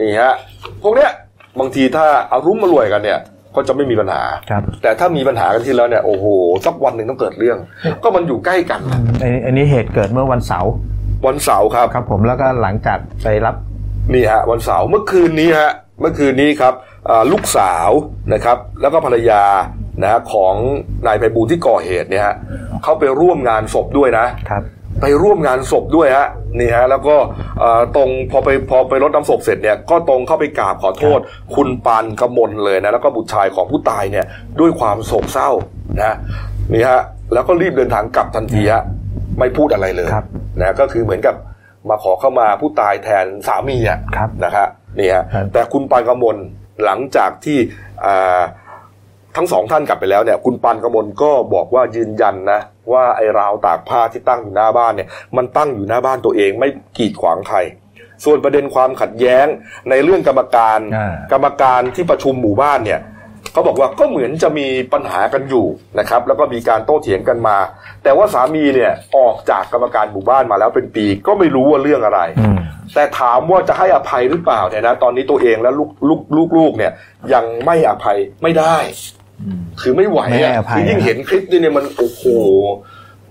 [0.00, 0.34] นี่ฮะ
[0.82, 1.10] พวกเนี้ย
[1.60, 3.20] บางทีถ้าอะลุ่มอล่วยกันเนี่ย
[3.56, 6.26] ก็จะไม่มีปัญหาครับแต่ถ้ามีปัญหากันที่แล้วเนี่ยโอ้โห
[6.66, 7.58] สักวันหนึ่งต้องเกิดเรื่อง
[8.02, 8.80] ก็มันอยู่ใกล้กัน
[9.22, 10.72] อันนี้อันนี้เหตุเกิดเมื่อวันเสาร์
[11.26, 13.54] วันเสาร์ครับครับ ผมแล้วก็หลังจากไปรับ
[14.14, 16.74] นี่ฮะวันเสาร์เมื่อคืนนี้ฮะเมื่อคืนนี้ครับ
[17.10, 17.90] อ่าลูกสาว
[18.32, 19.42] นะครับ แล้วก็ภรรยา
[20.02, 20.54] นะฮะของ
[21.06, 22.34] นายไพบูลย์ที่ก่อเหตุเนี่ยฮะ
[22.82, 24.62] เขาไปร่วมงานศพด้วยนะครับ
[25.00, 26.26] ไปร่วมงานศพด้วยฮะ
[26.58, 27.16] นี่ฮะแล้วก็
[27.60, 31.20] เอ่อตรงพอไปพอไปรดน้ำศพเสร็จเนี่ยก็ตรงเข้าไปกราบขอโทษ
[31.54, 34.26] คุณปานกมลเลยนะแล้วก็บุตรชายของผู้ตายเนี่ย
[34.60, 35.50] ด้วยความโศกเศร้า
[35.98, 36.16] นะ
[36.74, 37.00] นี่ฮะ
[37.34, 38.84] แล้วก็รีบเดินทางกลับทันทีฮะ
[39.38, 40.24] ไม่พูดอะไรเลยครับ
[40.60, 41.34] นะก็คือเหมือนกับ
[41.88, 44.68] มาขอเข้ามาผู้ตายแทนสามีอะครับนะครับ
[44.98, 46.36] นี่ฮะครับแต่คุณปานกมล
[46.84, 47.58] หลังจากที่
[48.04, 48.40] อ่า
[49.36, 52.60] ทั้งสองท่านกลับไปแล้วเนี่ย คุณปานกมลก็บอกว่ายืนยันนะ
[52.92, 56.68] ว่าไอ้ราวตากผ้าที่ตั้งอยู่หน้าบ้านเนี่ย มันตั้งอยู่หน้าบ้านตัวเองไม่
[56.98, 57.58] กีดขวางใคร
[58.24, 59.46] ส่วนประเด็นความขัดแย้ง
[59.90, 63.00] ในเรื่องกรรมการอ่ากรรมการที่ประชุมหมู่บ้านเนี่ย
[63.52, 65.66] เขาบอกว่าก็เหมือนจะมีปัญหากันอยู่
[65.98, 67.56] นะครับ แล้วก็มีการโต้เถียงกันมา
[68.02, 72.58] แต่ว่าสามีเนี่ยออกจากกรรมการหมู่บ้านมาแล้วเป็นปี ก็ไม่รู้ว่าเรื่องอะไรอืม
[72.94, 76.92] แต่ถามว่าจะให้อภัยหรือเปล่าเนี่ยนะตอนนี้ตัวเองและลูกลูกลูกลูกเนี่ย
[77.34, 78.76] ยังไม่อภัยไม่ได้
[79.80, 82.22] คือไม่ไหวไม่ให้อะอภัยคือยิ่งนะเห็นคลิปนี่เนี่ยมันโอ้โห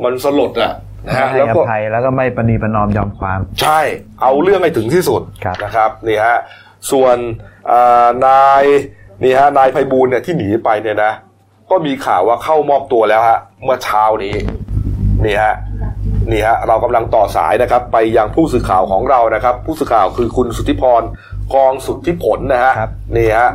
[0.03, 0.73] มันสลดอะ
[1.07, 3.81] นะฮะให้แล้วอก็ภัยแล้วก็ไม่ประนีประนอมยอมความ ใช่
[4.21, 6.37] เอาเรื่องให้ถึงที่สุดครับนะครับนี่ฮะ
[6.91, 7.17] ส่วน
[7.71, 8.63] อ่านาย
[9.23, 11.11] นี่ฮะนายไพบูลย์เนี่ยที่หนีไปเนี่ยนะ
[11.69, 14.35] ก็มีข่าวว่าเข้ามอบตัวแล้วฮะเมื่อเช้านี้
[15.25, 15.55] นี่ฮะ
[16.31, 21.01] นี่ฮะเรากำลังต่อสายนะครับ ไปยังผู้สื่อข่าวของเรานะครับ ผู้สื่อข่าวคือคุณสุทธิพร
[21.55, 23.49] กองสุทธิผลนะฮะครับนี่ฮะ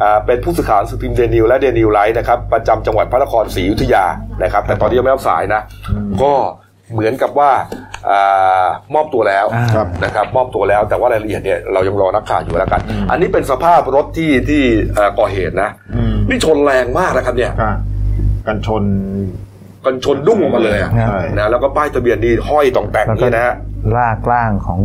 [0.00, 4.04] อ่าเป็นผู้สื่อข่าวหนังสือพิมพ์เดนิวและเดนิวไลท์นะครับประจำจังหวัดพระนครศรีอยุธยา
[4.42, 5.60] นะครับ แต่ตอนนี้ยังไม่รับสายนะ
[6.22, 6.32] ก็
[6.94, 7.50] เหมือนกับว่า
[8.08, 12.80] อามอบตัวแล้วอ่าครับนะครับมอบตัวแล้วแต่ว่ารายละเอียดเนี่ยเรายังรอนักข่าวอยู่แล้วกัน
[13.10, 14.62] อันนี้เป็นสภาพรถที่ที่
[14.94, 17.70] เอ่อก่อเหตุนะอืมนี่ชนแรงมากนะครับเนี่ยก็
[18.46, 18.84] กันชน
[19.84, 23.54] กันชนดุ้งออกมาเลยอะครับใช่นะแล้วก็ป้ายทะเบียนนี่ห้อยต่องแต่งแล้วก็นี่นะฮะ
[23.96, 24.78] ลากร่างของ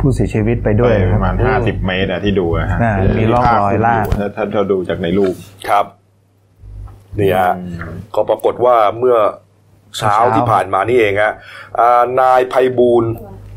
[0.00, 5.34] ผู้เสียชีวิตไปด้วยไปนะปคระบมาณอืมห้าสิบเมตรอะที่ดูอะฮะอ่ามีร่องรอยลากถ้าถ้าถ้าดูจากในรูป
[5.68, 5.86] ครับ
[7.18, 9.16] นี่ฮะอืมก็ปรากฏว่าเมื่อ
[9.96, 11.32] เช้าเช้าที่ผ่านมานี่เองฮะ
[11.80, 13.12] อ่านายไพบูลย์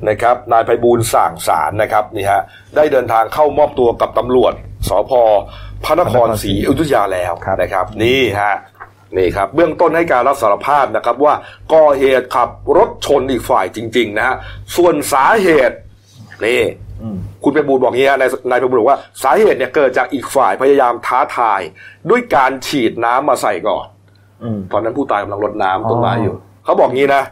[0.09, 2.41] นะครับนายไพบูลย์ส่างสารนะครับนี่ฮะ
[2.75, 4.53] ได้เดินทางเข้ามอบตัวกับตำรวจ
[4.89, 5.11] สพ
[5.83, 8.55] พระนครศรีอยุธยาแล้วครับนะครับนี่ฮะ
[9.17, 11.33] นี่ครับเบื้องต้นให้การรับสารภาพนะครับว่า
[11.73, 14.35] ก่อเหตุขับรถชนอีกฝ่ายจริง ๆ นะฮะ
[14.75, 15.77] ส่วนสาเหตุ
[16.45, 16.61] นี่
[17.01, 21.61] อืมคุณไพบูลย์บอกงี้ฮะนายนายไพบูลย์บอกว่าสาเหตุเนี่ยเกิดจากอีกฝ่ายพยายามท้าทาย
[22.09, 23.92] ด้วยการฉีดน้ำมาใส่ก่อนอืม
[24.71, 27.23] ตอนนั้นผู้ตายกำลังรดน้ำต้นไม้อ๋อออยู่ เขาบอกงี้นะ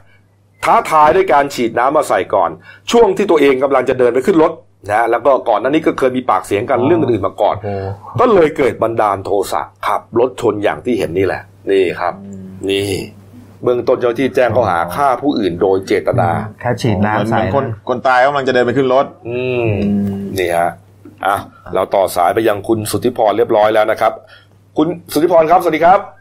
[0.64, 2.50] ท้าทายด้วยการฉีดน้ำมาใส่ก่อน
[2.92, 4.52] ช่วงที่ตัวเองกำลังจะเดินไปขึ้นรถ
[4.90, 7.74] นะแล้วก็ก่อนหน้านี้ก็เคยมีปากเสียงกันเรื่องอื่นๆมาก่อนโอ้
[8.20, 11.42] ก็เลยเกิดบันดาลโทสะขับรถชนอย่างที่เห็นนี่แหละ
[11.72, 12.14] นี่ครับ
[12.70, 12.92] นี่
[13.64, 16.30] เบื้องต้นเจ้าหน้าที่แจ้งข้อหาฆ่าผู้อื่นโดยเจตนา
[16.62, 19.70] แค่ฉีดเหมือนน้ำเหมืใส่อนคนนะคนตายกำลังจะเดินไปขึ้นรถ อืม
[20.40, 20.72] นี่ฮะ
[21.26, 21.38] อะ
[21.74, 24.14] เราต่อสายไปยังคุณสุทธิพรเรียบร้อยแล้วนะครับ
[24.78, 26.21] คุณสุทธิพรครับสวัสดีครับค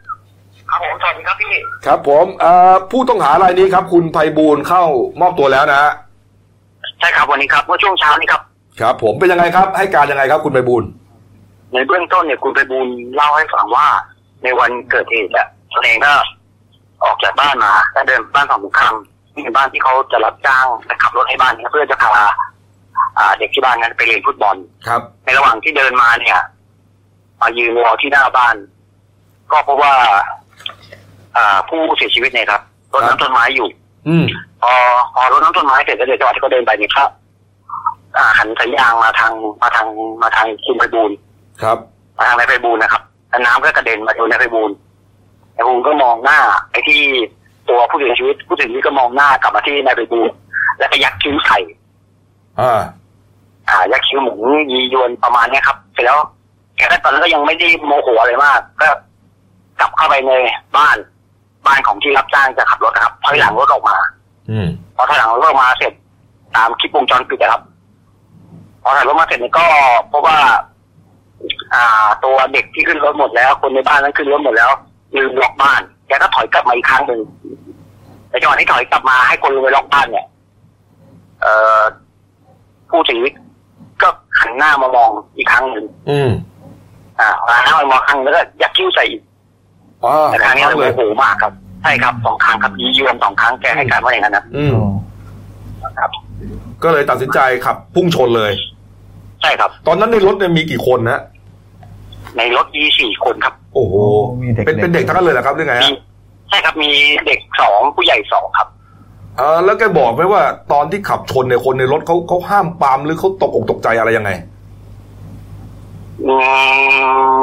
[0.91, 4.83] ผมสวัสดีครับพี่ ครับผมเอ่อผู้ต้องหารายนี้ครับ คุณไพบูลย์เข้า
[5.21, 5.91] มอบตัวแล้วนะฮะ
[6.99, 8.41] ใช่ครับวันนี้ครับเมื่อช่วงเช้านี้ครับ
[8.81, 10.89] ครับ ผมเป็นยังไงครับ ให้การยังไงครับ คุณไพบูลย์
[11.73, 13.87] ในเบื้องต้นเนี่ยคุณไปบูลย์เล่าให้ฟังว่า
[14.43, 16.13] ในวันเกิดเหตุอะตนเองก็
[17.03, 18.95] ออกจากบ้านมาแล้วเดินบ้านฝั่งตรงข้าม
[19.33, 22.11] ที่เป็นบ้านที่เขาจะรับจ้างไปขับรถให้บ้านเนี่ยเพื่อจะพา
[23.17, 24.55] อ่าเด็กที่บ้านนั้นไปเรียนฟุตบอล
[24.87, 26.39] ครับ ในระหว่างที่เดินมาเนี่ย
[27.41, 28.55] มายืนรอที่หน้าบ้าน
[29.51, 29.93] ก็พบว่า
[31.37, 32.61] อ่า ผู้เสียชีวิตเนี่ยครับ
[32.93, 33.67] รดน้ำต้นไม้อยู่
[34.07, 34.25] อืม
[34.61, 34.71] พอ
[35.13, 37.09] พอรดน้ำต้นไม้เสร็จแล้วเดี๋ยวจังหวะที่เขาเดินไปเนี่ยครับ
[38.17, 39.87] อ่าหันสัญญาณมาทางมาทาง
[40.21, 41.17] มาทางคุณไพบูลย์
[41.61, 41.77] ครับ
[42.17, 44.75] มาทางนายไพบูลย์นะครับแล้วน้ำก็กระเด็นมาโดนนายไพบูลย์
[45.55, 46.39] นายไพบูลย์ก็มองหน้า
[46.71, 47.01] ไอ้ที่
[47.69, 50.33] ตัวผู้เสียชีวิตผู้เสียชีวิตก็มองหน้ากลับมาที่นายไพบูลย์
[50.77, 51.59] แล้วก็ยักคิ้วใส่
[52.59, 52.81] อ่า
[53.69, 54.37] อ่า ยักคิ้วเหมือน
[54.71, 56.19] ยียวนประมาณเนี้ยครับ เสร็จแล้ว
[56.77, 58.99] แกก็ตอนนั้นก็ยังไม่ได้โมโหอะไรมาก ก็กลับ
[60.01, 60.33] เข้าไปใน
[60.77, 60.97] บ้าน
[61.67, 63.97] บ้านของที่รับจ้างจะขับรถนะครับถอยหลังรถออกมา
[64.51, 65.93] อืมพอถอยหลังรถออกมาเสร็จ
[66.55, 67.61] ตามคลิปวงจรปิดนะครับ
[68.83, 69.65] พอถอยรถมาเสร็จเนี่ยก็
[70.11, 70.37] พบว่า
[71.73, 74.69] อ่า ตัวเด็กที่ขึ้นรถหมดแล้ว คนในบ้านนั้นขึ้นรถหมดแล้ว
[75.15, 77.21] ลืมล็อกบ้านแกก็ถอยกลับมาอีกครั้งหนึ่ง
[78.29, 80.25] ในจังหวะที่ถอยกลับมาให้คนลงไปล็อกบ้านเนี่ย
[81.41, 81.81] เอ่อ
[82.89, 83.33] ผู้เสียชีวิต
[84.01, 84.07] ก็
[84.39, 86.31] หันหน้ามามองอีกครั้งหนึ่งอืม
[87.19, 89.21] อ่าหันหน้ามามองครั้งแล้วก็ยักคิ้วใส่อีก
[90.05, 94.75] อ่าแต่ครั้งนี้เลเลยยโมโหมากครับใช่ครับสองครั้งครับยียวนสองครั้งแกให้การว่าอย่างนั้นนะอืม
[95.99, 96.11] ครับ
[96.83, 98.51] ก็เลยตัดสินใจขับพุ่งชนเลย
[99.41, 101.19] ใช่ครับ ตอนนั้นในรถเนี่ยมีกี่คนนะ
[102.37, 103.93] ในรถมีสี่คนครับ โอ้โห
[104.41, 105.91] มีเด็กเป็นเป็นเด็กทั้งนั้นเลยเหรอครับหรือไงมีฮะ
[106.49, 106.91] ใช่ครับมี
[107.25, 108.67] เด็กสองผู้ใหญ่สองครับ
[109.37, 110.41] เออแล้วแกบอกไหมว่า
[110.71, 114.31] ตอนที่ขับชนเนี่ยคนในรถเขาเขาห้ามปรามหรือเขาตกอกตกใจอะไรยังไง
[116.25, 116.33] อื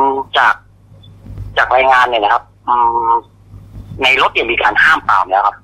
[0.07, 0.55] มจาก
[1.59, 2.48] จากรายงานเนี่ยนะครับอืม
[4.03, 5.57] ในรถเนี่ยมีการห้ามปรามแล้วครับ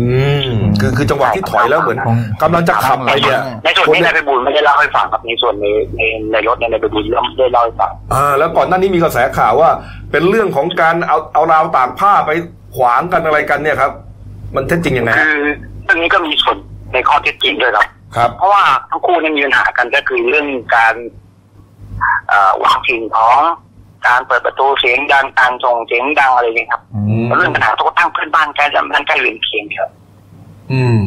[0.00, 0.08] อื
[0.46, 0.50] ม
[0.80, 1.98] คือคือจังหวะที่ถอยแล้วเหมือน
[2.42, 6.02] กำลังจะขับไปเนี่ยในส่วนนี้นายไปบุญไม่ได้เล่าให้ฟังครับในส่วนในใน
[6.32, 9.70] ในรถเนี่ยนายไปบุญไม่ได้เล่าให้ฟังอ่าแล้วก่อนหน้านี้มีกระแสข่าวว่า
[10.10, 12.30] เป็นเรื่องของการเอาเอาราวตากผ้าไป
[12.76, 13.92] ขวางกันอะไรกันเนี่ยครับ
[14.54, 15.38] มันเท็จจริงยังไงคืฮะอ
[15.84, 16.56] เรื่องนี้ก็มีส่วน
[16.92, 17.86] ในข้อเท็จจริงด้วยครับ
[18.16, 20.46] ครับ เพราะว่าทั้งคู่เนี่ยมีปัญหากันก็คือเรื่อง
[20.76, 20.94] การ
[22.28, 23.40] เอ่อวางสิ่งของ
[24.06, 29.90] การเปิดประตูเสียงดังการส่งเสียงดังอะไรอย่างเงี้ยครับอืมแล้วเรื่องปัญหาทุกตั้งเพื่อนบ้านใกล้บ้านใกล้เรือนเคียงครับ
[30.72, 31.00] อืม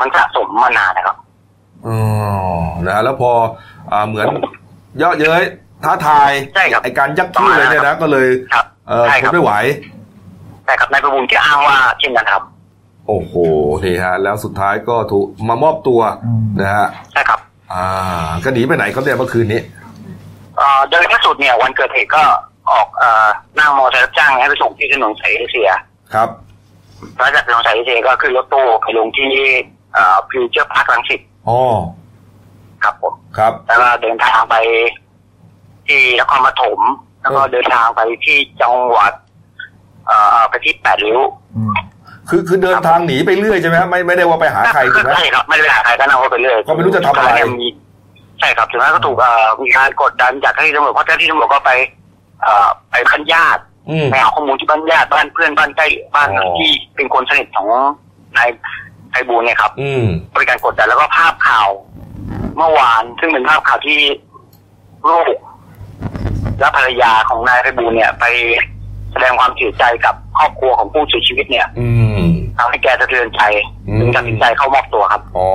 [0.00, 1.16] มันสะสมมานานนะครับ
[1.86, 1.98] อ๋อ
[2.86, 3.30] นะแล้วพอ
[3.92, 4.26] อ่าเหมือน
[4.98, 5.42] เยอะเย้ย
[5.84, 9.52] ท้าทายใช่ครับไอการยักคิ้วเลยเนี่ยนะก็เลยครับเออใช่ทครันบไม่ไหว
[10.66, 12.42] แต่กับนายประบุญที่อ้างว่าเช่นนั้นครับ
[13.08, 13.32] โอ้โห
[13.84, 17.40] นี่ฮะ แล้วสุดท้ายก็ถูกมามอบตัวอืมนะฮะใช่ครับ
[17.72, 19.75] อ่าก็หนีไปไหนครับเนี่ยเมื่อคืนนี้เอ่อ
[20.90, 22.22] โดยล่าสุดเนี่ยวันเกิดเหตุก็
[22.70, 25.68] ออกเอ่อนั่งมอเตอร์ไซค์รับจ้างให้ไปส่งที่ถนนสายเอเชีย
[26.14, 26.28] ครับ
[27.18, 29.32] แล้วจากถนนสายเอเชียก็ขึ้นรถตู้ไปลงที่
[29.92, 31.60] เอ่อฟิวเจอร์พาร์ครังสิตอ๋อ
[32.82, 34.54] ครับผมครับ แล้วก็เดินทางไป
[35.86, 36.80] ที่นครปฐม
[37.22, 39.12] แล้วก็เออเดินทางไปที่จังหวัด
[40.06, 41.20] เอ่อไปที่แปดริ้ว
[41.56, 41.74] อืม
[42.28, 47.68] คือคือเดินทางหนีไปเรื่อยใช่ไหมฮะไม่ไม่ได้ว่าไปหาใครถูกไหม ใช่ครับไม่ได้ไปหาใครก็นั่งรถไปเรื่อยก็ไม่รู้จะทำอะไร มี
[48.38, 51.70] ใช่ครับถึงแม้ก็ถูกเอ่อมีการกดดันจากเจ้าหน้าที่ตำรวจเพราะเจ้าหน้าที่ตำรวจก็ไป
[52.42, 57.68] เอ่อไปบ้านญาติอืมไปเอาข้อมูลที่บ้านญาติบ้านเพื่อนบ้านใกล้บ้านอ๋อที่เป็นคนสนิทของ
[58.36, 58.48] นาย
[59.10, 61.68] ไพบูลย์เนี่ยครับ อืมบริการกดดันแล้วก็ภาพข่าว
[62.56, 64.00] เมื่อวานซึ่งเป็นภาพข่าวที่
[65.08, 65.36] ลูก
[66.60, 68.24] และภรรยาของนายไพบูลย์เนี่ยไป
[69.16, 71.88] แสดงความเสียใจกับครอบครัวของผู้เสียชีวิตเนี่ยอื
[72.24, 73.42] มทำให้แกสะเทือนใจ
[73.88, 75.48] อืมจึงตัดสินใจเข้ามอบตัวครับอ๋อ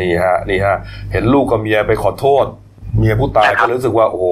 [0.00, 0.76] นี่ฮะนี่ฮะ
[1.12, 2.44] เห็นลูกกับเมียไปขอโทษ
[2.98, 4.26] เมียผู้ตายใช่ครัก็บรู้สึกว่า โอ้โห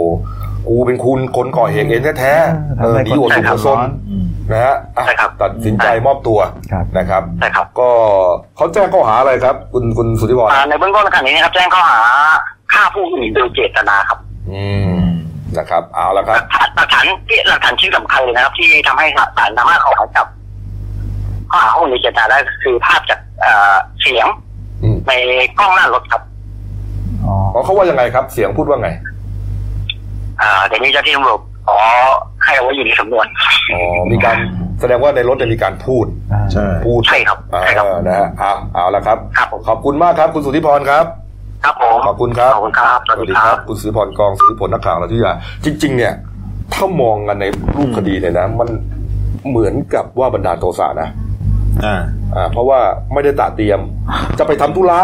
[0.69, 3.81] กูเป็นคุณคนก่อเหตุเองแท้ๆเออหนีอดใช่ถูกครับซน
[4.53, 6.39] นะฮะอะใช่ครับตัดสินใจมอบตัว
[6.73, 7.89] ครับนะครับใช่ครับก็
[8.57, 12.01] เขาแจ้งข้อหาอะไรครับ คุณคุณสุทธิพรอ่าในเบื้องต้นขณะนี้นะครับแจ้งข้อหา
[12.73, 14.19] ฆ่าผู้อื่นโดยเจตนาครับ
[14.53, 14.65] อื
[14.99, 15.03] ม
[15.59, 20.27] นะครับเอาละหครับลักฐานหลักฐานที่หลักฐานชิ้นสำคัญเลยนะครับ ที่ทำให้ศาลสามารถออกหมายจับ
[21.51, 24.27] ข้อหาข้อมูลโดยเจตนาได้คือภาพจากเอ่อเสียง
[24.83, 25.13] อืมใน
[25.59, 26.23] กล้องหน้ารถครับ
[27.25, 28.91] อ๋ออ๋อเขาว่ายังไงครับ เสียงพูดว่าไง
[30.41, 31.79] อ่าเดี๋ยวนี้เจ้าที่ตำรวจขอ
[32.45, 33.27] ให้เอาไว้อยู่ในสำนวน
[33.73, 33.81] อ๋อ
[34.13, 34.37] มีการ
[34.81, 41.05] แสดงว่าในรถเนี่ยมีการพูดอ่าใช่พูดใช่ครับอ่าใช่ครับนะฮะเอาเอาละครับครับผมขอบคุณมากครับ คุณสุทธิพรครับ
[41.65, 45.33] ครับผมขอบคุณครับขอบคุณครับสวัสดีครับ คุณสุทธิพรกองสุทธิพลนักข่าวเราที่ยา
[45.65, 46.15] จริง ๆ เนี่ย
[46.75, 47.45] ถ้ามองกันใน
[47.77, 48.69] รูปคดีเนี่ยนะ มัน
[49.49, 51.09] เหมือนกับว่าบรรดาลโทสะนะ
[51.85, 52.01] อ่า
[52.35, 52.81] อ่า เพราะว่า
[53.13, 53.81] ไม่ได้ตระเตรียม
[54.39, 55.01] จะไปทำธุระ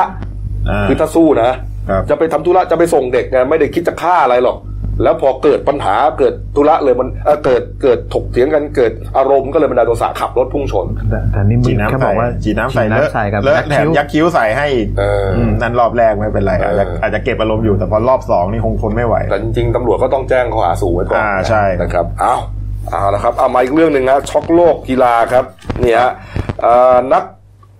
[0.69, 1.51] อ่าคือถ้าสู้นะ
[1.91, 4.57] ครับจะไปทำธุระจะไปส่งเด็กไงไม่ได้คิดจะฆ่าอะไรหรอก
[5.03, 22.35] แล้วพอเกิดปัญหาเกิดธุระเลยมันเอ่อเกิดเกิดถกเถียงกันเกิดอารมณ์ก็เลยบรรดาลโทสะขับรถพุ่งชน แต่แต่นี่มึจีงน้ำแค่ใส่บอกว่าจีน้ำใส่ฉีดเลอะใส่กับเลอะยักแถคิ้มวยักคิ้วใส่ให้อีกเอออมนั่นรอบแรกไม่เป็นไรอาจจะเออออาจจะเก็บอารมณ์อยู่แต่พอรอบสองนี่คงทนไม่ไหว แต่จริงๆตำรวจก็ต้องแจ้งข้อหาสูงไว้ก่อนอ่าใช่นะครับเอา
[22.91, 25.45] เอาละครับเอามาอีกเรื่องหนึ่งนะช็อกโลกกีฬาครับ
[25.81, 26.13] เนี่ยฮะ
[26.61, 27.25] เอ่อนัก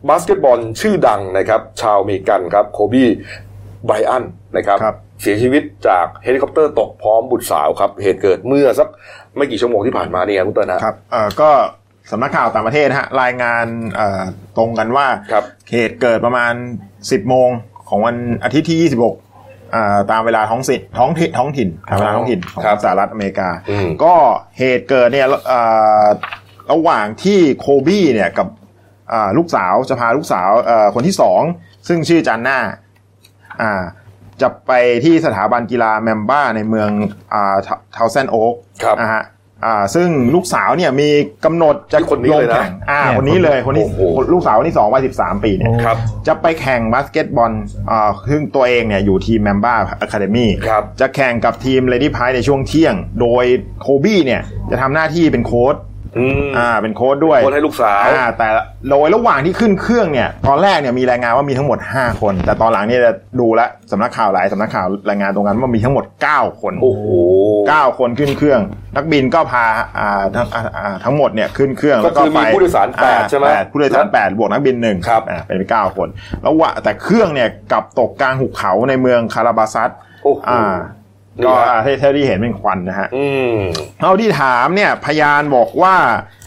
[0.09, 4.25] บาสเกตบอลชื่อดังนะครับ ชาวอเมริกันครับ Kobe Bryant
[4.57, 8.89] นะครับครับ เสียชีวิตจากเฮลิคอปเตอร์ตกพร้อมบุตรสาวครับ เหตุเกิดเมื่อสัก
[9.37, 11.51] ไม่กี่ชั่วโมงที่ผ่านมานี่ครับคุณเติ้ลนะครับเอ่อก็
[12.11, 13.67] สำนักข่าวต่างประเทศนะฮะรายงาน
[13.97, 14.23] เอ่อ
[14.57, 16.53] ตรงกันว่าครับเหตุเกิดประมาณ
[16.93, 17.49] 10 โมง
[17.89, 24.15] ของวันอาทิตย์ที่ 26อ่าตามเวลาท้องสิท้องถิ่นท้องถิ่นตามเวลาท้องถิ่นของครับสหรัฐอเมริกาอืมก็
[24.59, 26.07] เหตุเกิดเนี่ยอ่า
[26.73, 28.49] ระหว่างที่โคบี้เนี่ยกับ
[29.13, 31.43] อ่าลูกสาวจะพาลูกสาวเอ่อคนที่สอง
[31.89, 32.59] ซึ่งชื่อจานน่า
[33.63, 33.83] อ่า
[34.43, 34.73] จะไป
[35.05, 36.89] ที่สถาบันกีฬาแมมบ้าในเมือง
[37.35, 37.57] อ่า
[37.95, 39.25] เทาเซนโอ๊กครับนะฮะ
[39.67, 41.09] อ่าซึ่งลูกสาวเนี่ยมี
[41.45, 44.01] กำหนดจะนี่คนนี้เลยนะงแข่งอ่าเนี่ยคนนี้เลยคนที่โอ้โห
[44.33, 47.53] ลูกสาวคนที่สองวัยสิบสามปีเนี่ยครับจะไปแข่งบาสเกตบอล
[47.91, 53.45] อ่าซึ่งตัวเองเนี่ยอยู่ทีม Mamba Academy ครับจะแข่งกับทีมเลดี้พายในช่วงเที่ยง โดย
[53.81, 55.75] โคบี้เนี่ยจะทำหน้าที่เป็นโค้ช
[56.19, 58.49] อืมอ่า เป็นโค้ชด้วยโค้ชให้ลูกสาวอ่า แต่
[58.89, 66.05] โดยระหว่างที่ขึ้นเครื่องเนี่ย ตอนแรกเนี่ยมีรายงานว่ามีทั้งหมด 5 คน แต่ตอนหลังเนี่ยจะดูแล้วสำนักข่าวหลายสำนักข่าวรายงานตรงกันว่ามีทั้งหมด
[66.35, 67.05] 9 คนโอ้โห
[67.69, 68.61] เก้าคนขึ้นเครื่อง
[68.97, 69.65] นักบินก็พา
[69.99, 76.09] อ่าทั้งอ่าอ่าทั้งหมดเนี่ยขึ้นเครื่องก็แล้วก็คือไปมีผู้โดยสารแปดอ่ใช่ไหมแปดผู้โดยสารแปดบวกนักบินหนึ่งครับอ่าเป็นเก้าคน
[76.43, 79.91] แล้วว่าแต่เครื่องเนี่ยกลับตกกลางหุบเขาในเมืองคาราบาซัส
[80.25, 80.77] โอ้โหอ่านี่
[81.47, 83.55] ก็ฮะที่ที่เห็นเป็นควันนะฮะอืม
[84.01, 85.95] เท่าที่ถามเนี่ยพยานบอกว่า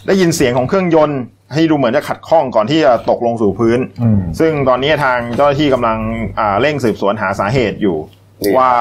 [0.08, 1.22] ได้ยินเสียงของเครื่องยนต์
[1.54, 5.98] ให้ดูเหมือนจะขัดข้องก่อนที่จะตกลงสู่พื้นอืมซึ่งตอนนี้ทางเจ้าหน้าที่กำลัง
[6.40, 7.98] อ่าเร่งสืบสวนหาสาเหตุอยู่
[8.42, 8.72] นี่ว่า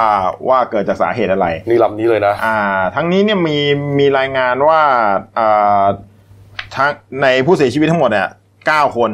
[0.48, 2.58] ว่าเกิดจากสาเหตุอะไร นี่ลำนี้เลยนะอ่า
[2.94, 3.58] ทั้งนี้เนี่ยมี
[3.98, 4.80] มีรายงานว่า
[5.38, 5.84] อ่า
[6.74, 6.90] ทั้ง
[7.22, 8.28] ในผู้เสียชีวิตทั้งหมดเนี่ย
[8.66, 9.10] เก้าคน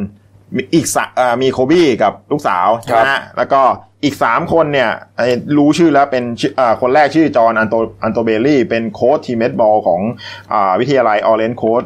[0.56, 3.62] มีอีกสะอ่ามีโคบี้กับลูกสาวใช่ไหมฮะแล้วก็
[4.04, 5.28] อีกสามคนเนี่ยไอ้
[5.58, 7.74] รู้ชื่อแล้วเป็นชื่ออ่าคนแรกชื่อ John Alto
[8.04, 10.00] Altobelli เป็นโค้ชทีมเบสบอลของ
[10.52, 11.84] อ่าวิทยาลัย Orange Coast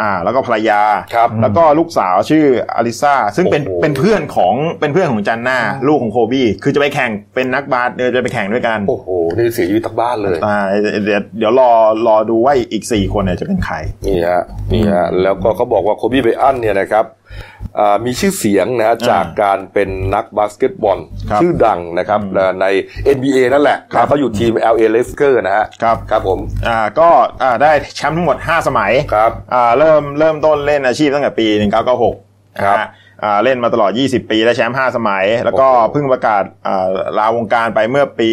[0.00, 0.82] อ่า แล้วก็ภรรยา
[1.14, 2.44] ครับแล้วก็ลูกสาวชื่อ
[2.76, 10.56] อลิซาซึ่งเป็นโอ้โหเป็นเพื่อนของเป็นเพื่อนของจิอานน่าลูกของโคบี้คือจะไปแข่งเป็นนักบาสเดี๋ยวจะไปแข่งด้วยกันโอ้โหนี่เสียชีวิตทั้งบ้านเลยอ่า
[11.04, 11.70] เดี๋ยวเดี๋ยวรอ
[12.06, 13.76] รอดูว่าอีกสี่คนเนี่ยจะเป็นใคร
[14.06, 14.42] นี่ฮะ
[14.72, 17.25] นี่ฮะแล้วก็เขาบอกว่าโคบีไบอันเนี่ยนะครับอ่า
[18.04, 20.98] มีชื่อเสียงนะฮะจากการเป็นนักบาสเกตบอล
[21.30, 22.20] ครับชื่อดังนะครับ
[22.60, 22.66] ใน
[23.16, 27.08] NBA นั่นแหละครับเขาอยู่ทีม LA Lakers นะฮะครับครับผมอ่าก็
[27.42, 32.84] อ่าได้แชมป์ทั้งหมด 5 สมัยครับอ่าเริ่มเริ่มต้นเล่นอาชีพตั้งแต่ปี 1996ครับนะฮะอ่า
[33.44, 36.88] เล่นมาตลอด 20 ปีได้แชมป์5สมัย แล้วก็โอ้โหเพิ่งประกาศอ่า
[37.18, 38.30] ลาวงการไปเมื่อปี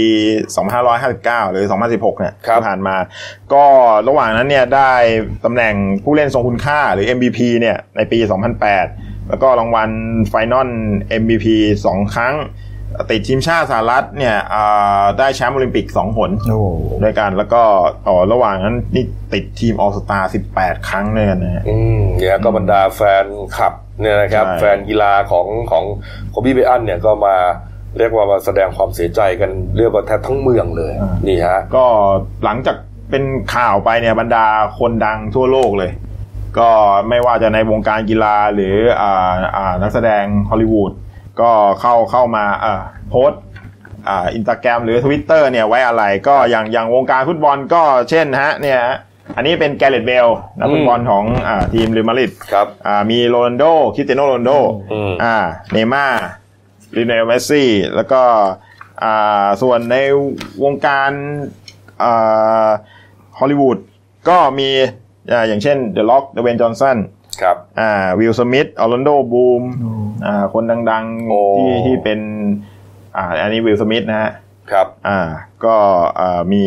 [0.71, 2.95] 2559 หรือ 2016 เนี่ยครับที่ผ่านมา
[3.53, 3.65] ก็
[4.07, 4.93] ระหว่างนั้นเนี่ยได้
[5.45, 8.19] ตำแหน่งผู้เล่นทรงคุณค่าหรือ MVP เนี่ยในปี
[8.73, 9.89] 2008 แล้วก็รางวัล
[10.29, 10.69] ไฟนอล
[11.21, 11.45] MVP
[11.85, 12.35] 2 ครั้ง
[13.11, 16.59] ติดทีมชาติสหรัฐเนี่ยอ่าได้แชมป์โอลิมปิก2หนโอ้
[17.03, 17.61] ด้วยกันแล้วก็
[18.07, 20.19] อ๋อระหว่างนั้นนี่ติดทีมออสตา
[20.53, 23.25] 18ครั้งเลยกันนะฮะอืมเนี่ยก็บรรดาแฟน
[23.57, 25.83] คลับ เนี่ยนะครับใช่แฟนกีฬาของของ
[26.29, 27.35] โคบีไบอันเนี่ยก็มา
[27.97, 30.93] เรียกว่ามาแสดงความเสียใจกันเรียกว่าแทบทั้งเมืองเลย
[31.27, 31.85] นี่ฮะก็
[32.43, 32.77] หลังจาก
[33.09, 33.23] เป็น
[33.55, 34.45] ข่าวไปเนี่ยบรรดา
[34.79, 35.91] คนดังทั่วโลกเลย
[36.59, 36.69] ก็
[37.09, 40.91] ไม่ว่าจะในวงการกีฬาหรืออ่าอ่านักแสดงฮอลลีวูด
[41.41, 43.41] ก็เข้าเข้ามาอ่าโพสต์
[44.07, 48.97] อ่าอินสตาแกรมหรือ Twitter เนี่ยไว้อะไรก็อย่างอย่างวงการฟุตบอลก็เช่นฮะเนี่ยฮะ
[49.35, 50.27] อันนี้เป็นแกเรตเบล
[50.59, 53.65] นักฟุตบอลของอ่าทีมเรอัลมาดริดครับอ่ามีโรนัลโด
[53.95, 54.51] คริสเตียโนโรนัลโด
[54.91, 55.35] อืมอ่า
[55.71, 56.23] เนย์ม่าร์
[56.95, 58.21] ลิโอเนลเมสซี่ แล้วก็
[59.03, 59.95] อ่าส่วนใน
[60.63, 61.11] วงการ
[62.03, 62.69] อ่า
[63.39, 63.77] ฮอลลีวูด
[64.29, 64.69] ก็มี
[65.31, 66.97] อ่าอย่างเช่นเดอะร็อกดเวย์นจอห์นสัน
[67.41, 69.63] ครับอ่าวิลสมิธออร์แลนโดบลูม
[70.25, 72.19] อ่าคนดังโอ้ๆที่ที่เป็น
[73.15, 74.31] อ่าอันนี้วิลสมิธนะฮะ
[74.73, 75.21] ครับ อ่า
[75.65, 75.75] ก็
[76.19, 76.63] อ่ามี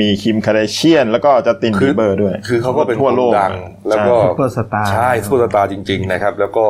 [0.00, 3.52] มีคิมคาร์ดาเชียน แล้วก็จัสตินคือบีเบอร์ด้วย คือเขาก็เป็นทั่วโลกคนดัง
[3.88, 6.66] แล้วก็ซุปเปอร์สตาร์ใช่ซุปเปอร์สตาร์จริง ๆ นะครับ แล้วก็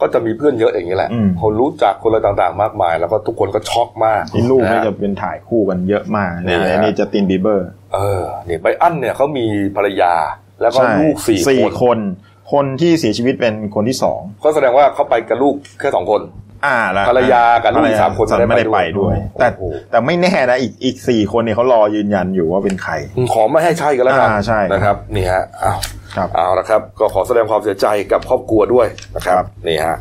[0.00, 9.44] ก็จะมีเพื่อนเยอะอย่างนี้แหละอืมคนรู้จักคนอะไรต่างๆ มากมาย แล้วก็ทุกคนก็ช็อกมากนี่ลูกนะนี่ฮะจะเป็นถ่ายคู่กันเยอะมากนี่เนี่ยฮะนี่จัสตินบีเบอร์ เออเนี่ยไบอันเนี่ยเขามี
[9.76, 10.14] ภรรยา
[10.60, 11.98] แล้วก็ใช่ลูกสี่สี่คนคน
[12.52, 16.20] คนที่เสียชีวิตเป็นคนที่สองก็แสดงว่าเขาไปกับลูกแค่สองคน
[16.66, 22.92] อ่าแล้วภรรยากับลูกอีกสามคนไม่ไม่ได้ได้ไปไปด้ด้ววยยแต่โอ้โหแต่ไม่แน่นะอีกอีกสี่คนเนี่ยเขารอยืนยันอยู่ว่าเป็นใคร
[23.32, 25.78] ขอไม่ให้ใช่กันแล้วกันอ่าใช่นะครับนี่ฮะอ้าว
[26.16, 28.86] ครับเอาละครับ ก็ขอแสดงความเสียใจกับครอบครัวด้วย
[29.16, 29.96] นะครับนี่ฮะ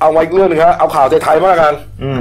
[0.00, 2.20] เอามาอีกเรื่องหนึงครับเอาข่าวไทยๆมากกันอืม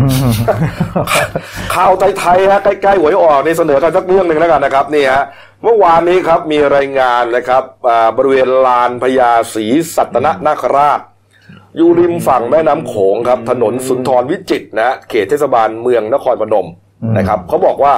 [1.76, 5.24] ข่าวไทยๆฮะใกล้ๆหวยออกนี่เสนอกันสักเรื่องหนึ่งแล้วกันนะครับนี่ฮะ
[5.64, 11.00] เมื่อวานนี้ครับมีรายงานนะครับอ่าบริเวณลานพญาศรีสัตนนาคราช
[11.78, 16.68] อยู่ริมฝั่งแม่น้ำโขงครับ ถนนสุนทรวิจิตรนะฮะเขตเทศบาลเมืองนครพนม
[17.18, 17.94] นะครับเขาบอกว่า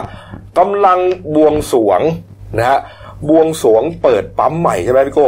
[0.60, 0.99] กำลัง
[1.36, 2.01] บวงสรวง
[2.58, 2.80] นะฮะ
[3.30, 5.28] บวงสรวงเปิดปั๊มใหม่ใช่ไหมพี่โก้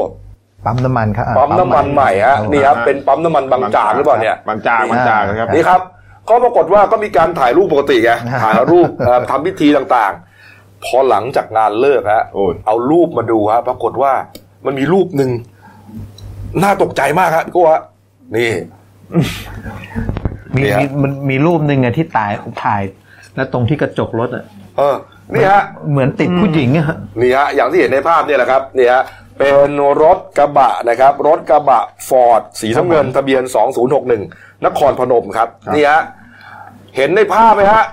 [0.66, 5.82] ปั๊มน้ำมันครับอะปั๊มน้ำมันใหม่ฮะนี่ครับเป็นปั๊มน้ำมันบางจากหรือเปล่าเนี่ยบางจากบางจากนะครับนี่ครับ
[6.30, 8.12] ก็ปรากฏว่าก็มีการถ่ายรูปปกติไง
[8.44, 14.12] ถ่ายรูปเอ่อทำพิธีต่างๆ พอหลังจากงานเลิกฮะโอ้ยเอารูปมาดูฮะปรากฏว่า
[14.66, 15.32] มันมีรูปหนึ่ง
[16.64, 17.82] น่าตกใจมากครับพี่โก้ฮะ
[18.36, 18.52] นี่
[20.56, 22.32] มีเนี่ยมีมันมีรูปหนึ่งอะที่ตาย
[22.64, 22.82] ถ่าย
[23.36, 24.44] และตรงที่กระจกรถอะ
[24.78, 24.96] เออ
[25.34, 29.04] นี่ฮะ เหมือนติดผู้หญิงอะฮะนี่ฮะอย่างที่เห็นในภาพเนี่ยแหละครับนี่ฮะ
[29.40, 29.70] เป็น
[30.04, 33.44] รถกระบะนะครับ รถกระบะฟอร์ดสีน้ำเงินทะเบียน
[34.04, 36.02] 2061 นครพนมครับนี่ฮะ
[36.96, 37.84] เห็นในภาพไหมฮะ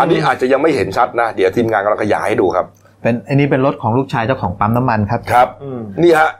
[0.00, 2.66] อันนี้อาจจะยังไม่เห็นชัดนะ เดี๋ยวทีมงานกำลังขยายให้ดูครับ
[3.02, 6.30] เป็นอันนี้เป็นรถของลูกชายเจ้าของปั๊มน้ำมันครับ ครับอืมนี่ฮะ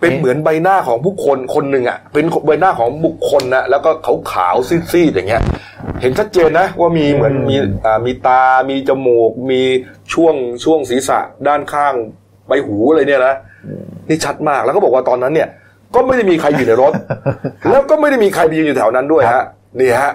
[0.00, 5.42] เป็นเอ๊ะเหมือนใบหน้าของบุคคลคนหนึ่งอะเป็นใบหน้าของบุคคลนะแล้วก็ขาวขาวๆซีดๆอย่างเงี้ย
[6.00, 9.62] เห็นชัดเจนนะว่ามีเหมือนมีอ่ามีตา มีจมูก มี
[10.12, 10.34] ช่วง
[10.64, 11.94] ช่วงศีรษะด้านข้าง
[12.48, 13.34] ใบหูอะไรเนี่ยนะ
[14.08, 15.48] นี่ชัดมากแล้วก็บอกว่าตอนนั้นเนี่ย
[15.94, 16.92] ก็ไม่ได้มีใครอยู่ในรถ
[17.70, 19.44] แล้วก็ไม่ได้มีใครไปยืนอยู่แถวนั้นด้วยฮะ
[19.80, 20.12] นี่ฮะ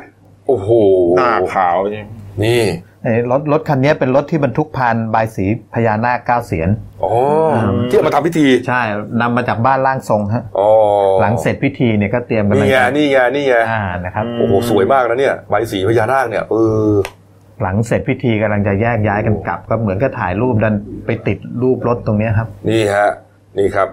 [0.47, 0.69] โอ้โห
[1.17, 2.05] หน้าขาวใช่ไหม
[2.43, 2.92] นี่เอ้ย
[3.31, 6.69] รถรถคันนี้เป็นรถที่บรรทุกพานบายสีพญานาคเก้าเสียน
[7.03, 7.11] อ๋อ
[7.89, 8.81] ที่เอามาทำพิธี ใช่
[9.21, 10.69] นำมาจากบ้านร่างทรงฮะอ๋อ
[11.21, 16.55] หลังเสร็จพิธีเนี่ยก็เตรียมกันนี่ไงนี่ไงนี่ไงอ่านะครับโอ้โหสวยมากนะเนี่ยใบสีพญานาคเนี่ยเอ
[16.87, 16.89] อ
[17.61, 20.75] หลังเสร็จพิธีกำลังจะแยกย้ายกันกลับ ก็เหมือนก็ถ่ายรูปดัน
[21.05, 23.09] ไปติดรูปรถตรงเนี้ยครับ นี่ฮะ
[23.57, 23.87] นี่ครับ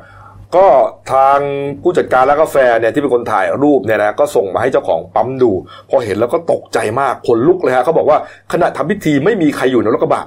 [0.56, 0.66] ก็
[1.12, 1.38] ทาง
[1.82, 5.50] ผู้จัดการร้านกาแฟเนี่ยที่เป็นคนถ่ายรูปเนี่ยนะก็ส่งมาให้เจ้าของปั๊มดู
[5.90, 8.18] พอเห็นแล้วก็ตกใจมากขนลุกเลยฮะเขาบอกว่า
[8.52, 10.24] ขณะทำพิธีไม่มีใครอยู่ในรถกระบะ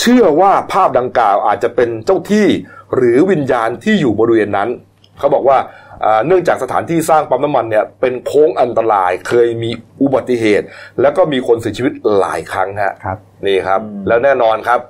[0.00, 2.46] เชื่อว่าภาพดังกล่าวอาจจะเป็นเจ้าที่
[2.96, 4.68] หรือวิญญาณที่อยู่บริเวณนั้น
[5.18, 5.58] เขาบอกว่า
[6.04, 9.70] อ่าเนื่องจากสถานที่สร้างปั๊มน้ำมันเนี่ยเป็นโค้งอันตรายเคยมี
[10.02, 10.66] อุบัติเหตุ
[11.00, 14.80] แล้วก็มีคนเสียชีวิตหลายครั้งฮะครับนี่ครับ แล้วแน่นอนครับ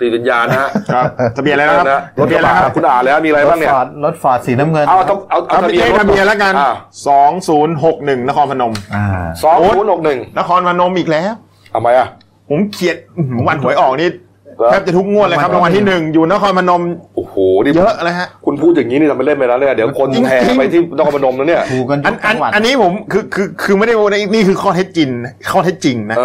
[0.00, 1.04] ติดวิญญาณนะฮะครับ
[1.36, 6.72] ทะเบียนอะไรนะครับนะรถทะกเบียนระอะไรบะครับคุณอ่านแล้วมีอะไรรบ้าถงเนี่ยฟอร์ดรถฟอร์ดสีน้ำเงินเอาเอาเอาเอาทะเบียนทะเบียนแล้วกันอ่า
[7.06, 9.04] สองศูนย์หกหนึ่งนครพนมอ่า
[9.44, 11.32] สองศูนย์หกหนึ่งนครพนมอีกแล้ว
[11.74, 12.08] ทำไมอะ
[12.48, 14.10] ผมเขียดอื้อหือวันหวยออกนี่
[14.58, 16.82] เหรอแทบจะทุกงวดเลยครับรางวัลที่หนึ่งอยู่นครพนม
[17.16, 17.34] โอ้โห
[17.64, 26.16] นี่เยอะเลยฮะคุณพูดอย่างนี้นี่ทำไปเล่นไปแล้วเนี่ยเดี๋ยวคนจริงๆแห่ไปที่นครพนมแล้วเนี่ยถูกกันอัทุนกอัจันงหวัดอันนี้ผมคือคือคือไม่ได้โม้นะนี่คือข้อเท็จจริงนะข้อเท็จจริงนะ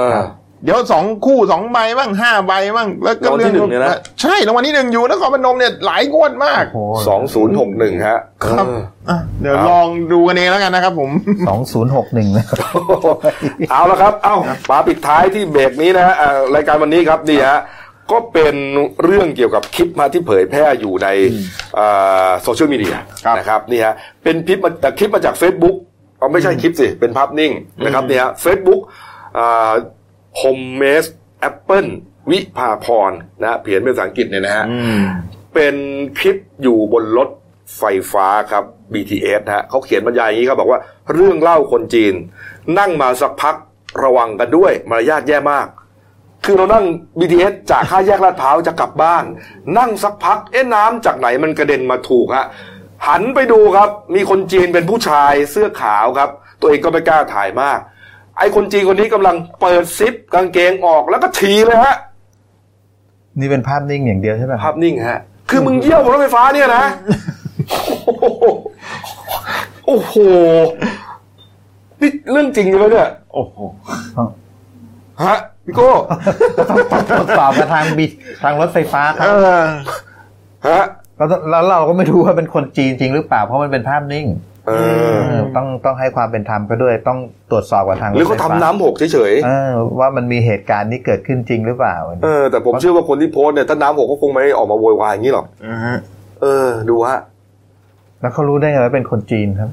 [0.63, 11.11] เออเดี๋ยวสองคู่สองใบบ้างห้าใบบ้างแล้วก็รางวัลที่หนึ่งเนี่ยนะ ใช่รางวัลที่หนึ่งอยู่นครพนมเนี่ยหลายงวดมาก โอ้สองศูนย์หกหนึ่งฮะ ครับเอออะเดี๋ยวครับลองดูกันเองแล้วกันนะครับผม
[11.47, 12.45] สองศูนย์หกหนึ่งนะ
[13.71, 14.35] เอาละครับ เอ้า
[14.69, 17.59] มาปิดท้ายที่เบรกนี้นะฮะอ่ารายการวันนี้ครับนี่ฮะ
[18.11, 18.55] ก็เป็น
[19.03, 21.07] เรื่องเกี่ยวกับคลิปมาที่เผยแพร่อยู่ใน
[22.41, 22.95] โซเชียลมีเดีย
[23.25, 23.93] ครับ นะครับนี่ฮะ
[24.23, 25.75] เป็นคลิปมาแต่คลิปมาจาก Facebook
[26.19, 27.51] เอาไม่ใช่คลิปสิ เป็นภาพนิ่ง
[27.83, 28.81] นะครับเนี่ยเฟซบุ๊ก
[30.37, 31.05] โฮมเมส
[31.39, 31.87] แอปเปิล
[32.31, 33.11] วิภาพร
[33.41, 35.01] นะฮะเขียนเป็นภาษาอังกฤษเนี่ยนะฮะอืม
[35.53, 35.75] เป็น
[36.19, 37.29] คลิปอยู่บนรถ
[37.77, 38.63] ไฟฟ้าครับ
[38.93, 40.79] BTS นะฮะเขาเขียนบรรยายอย่างนี้ครับบอกว่า
[41.13, 42.13] เรื่องเล่าคนจีน
[42.79, 43.55] นั่งมาสักพัก
[44.03, 45.67] ระวังกันด้วย มารยาทแย่มาก
[46.45, 46.85] คือเรานั่ง
[47.19, 49.23] BTS จากห้าแยกลาดพร้าวจะกลับบ้าน
[49.77, 52.45] นั่งสักพักเอ๊ะน้ำจากไหนมันกระเด็นมาถูกฮะ
[53.07, 56.29] หันไปดูครับ มีคนจีนเป็นผู้ชายเสื้อขาวครับ
[56.61, 57.79] ตัวเองก็ไม่กล้าถ่ายมาก
[58.37, 61.95] ไอ้คนจีนคนนี้กำลังเปิดซิปกางเกงออกแล้วก็ถีเลยฮะ
[63.39, 65.19] นี่เป็นภาพนิ่งอย่างเดียวใช่ไหมภาพนิ่งฮะ
[65.49, 66.83] คือมึงเยี่ยวบนรถไฟฟ้าเนี่ยนะ
[69.85, 70.15] โอ้โห
[72.01, 73.57] นี่เรื่องจริงใช่ไหมเนี่ย โอ้โห
[75.23, 75.91] ฮะพี่โก้
[76.69, 78.05] ต้องตรวจสอบกับทางบี
[78.43, 79.59] ทางรถไฟฟ้าคเอรับอ
[80.67, 80.83] ฮะ
[81.17, 84.52] แล้วแล้วเราก็ไม่รู้ว่าเป็นคนจีนจริงหรือเปล่าเพราะมันเป็นภาพนิ่งเออเออ
[85.55, 87.19] ต้องต้องให้ความเป็นธรรมก็ด้วยต้อง
[87.51, 95.97] ตรวจสอบกับทางหรือเขาทำน้ำหกเฉยเออว่ามันมีเหตุการณ์นี้เกิดขึ้นจริงหรือเปล่าๆเออแต่ผมเชื่อว่าคนที่โพสต์เนี่ยถ้าน้ำหกก็คงไม่ออกมาโวยวายอย่างนี้หรอกอ่าฮะ
[96.41, 97.19] เออ ดูฮะ
[98.21, 99.69] แล้วเขารู้ได้ไงว่าเป็นคนจีนครับ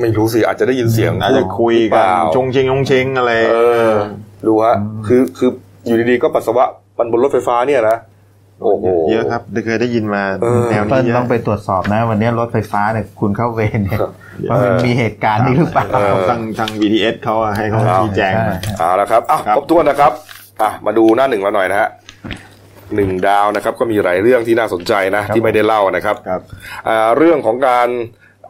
[0.00, 3.56] ไม่รู้สิอาจจะได้ยินเสียงอาจจะคุยหรือเปกันล่าชงเชงชงเชงอะไร เอ
[3.90, 3.92] อ
[4.46, 4.76] ดูฮะ
[5.06, 5.50] คือคือ
[5.86, 6.64] อยู่ดีๆก็ปัสสาวะ
[6.98, 7.96] มันบนรถไฟฟ้าเนี่ยนะ
[8.62, 14.12] โอ้โหเยอะครับเคยได้ยินมาเออแนวเปิ้นี้ลเยอะต้องไปตรวจสอบนะ วันนี้รถไฟฟ้าเนี่ยคุณเข้าเวรเนี่ยครับ
[14.50, 20.12] ว่ามันมีเหตุการณ์นี้หรือเปล่าเออทางทาง BTS เขาอะให้เขาครับชี้แจงมาใช่เอาละครับอ้าวครับครบถ้วนนะครับ
[20.62, 21.88] อะมาดูหน้าหนึ่งเราหน่อยนะฮะ
[22.96, 26.40] หนึ่งดาวนะครับก็มีหลายเรื่องที่น่าสนใจนะที่ไม่ได้เล่านะครับครับ
[26.88, 27.88] อ่าเรื่องของการ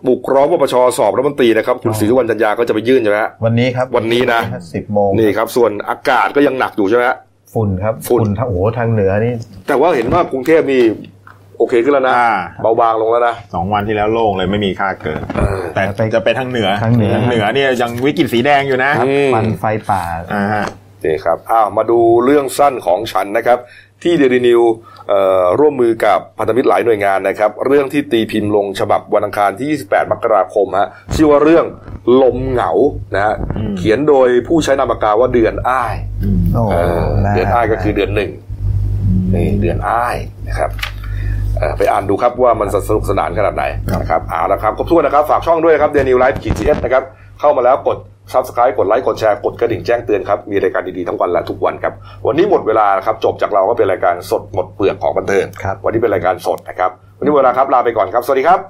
[0.09, 4.41] บุกร้องปปชสอบรัฐมนตรีนะครับคุณศรีสุวรรณจันยาก็จะไปยื่นใช่ไหมฮะวันนี้ครับวันนี้นะ
[4.75, 7.17] สิบโมงนี่ครับส่วนอากาศก็ยังหนักอยู่ใช่ไหมฮะ
[7.55, 9.34] ฝุ่นครับฝุ่น ทางโอ้โหทางเหนือนี่
[9.68, 10.82] แต่ว่าเห็นว่ากรุงเทพนี่
[11.59, 12.32] โอเคขึ้นแล้วนะ อ่า
[12.62, 15.82] เบาบางลงแล้วนะ สองวันที่แล้วโล่งเลยไม่มีค่าเกินเออแต่
[16.14, 20.03] จะไปทางเหนือทางเหนือ เหนือเนี่ยยังวิกฤตสีแดงอยู่นะอืม มันไฟป่า
[20.34, 20.64] อ่าฮะ
[21.05, 23.59] นี่ครับ อ้าว มาดูเรื่องสั้นของฉันนะครับ
[24.03, 24.62] ที่เดลินิวส์
[25.61, 31.64] ร่วมมือกับพันธมิตรหลายหน่วยงานนะครับ เรื่องที่ตีพิมพ์ลงฉบับวันอังคารที่ 28 มกราคมฮะชื่อว่าเรื่อง
[32.22, 32.72] ลมเหงา
[33.14, 33.34] นะฮะ
[33.78, 35.94] เขียนโดยผู้ใช้นามปากกาว่าเดือนอ้าย
[36.55, 38.30] โอ้เออน่เดือนอ้ายก็คือเดือนหนึ่ง
[39.34, 40.16] นี่เดือนอ้าย
[40.48, 40.89] นะครับเอ่อ
[41.78, 43.64] ไปอ่านดูครับว่ามันสนุกสนานขนาดไหน
[44.01, 47.03] นะครับเอาละครับครบถ้วนนะครับ ฝากช่องด้วยนะครับเดลินิวส์ไลฟ์ขีดจีเอสนะครับ
[47.40, 47.98] เข้ามาแล้วกด
[48.33, 51.92] subscribe กดไลค์กดแชร์กดกระดิ่งแจ้งเตือนครับ มีรายการดี ๆ ทั้งวันและทุกวันครับ
[52.26, 58.61] วันนี้หมดเวลาครับ จบจากเราก็เป็นรายการสดหมดเปลือกของบันเทิงครับวันนี้เป็นรายการสดนะครับ วันนี้หมดเวลาครับลาไปก่อนครับ สวัสดีครับ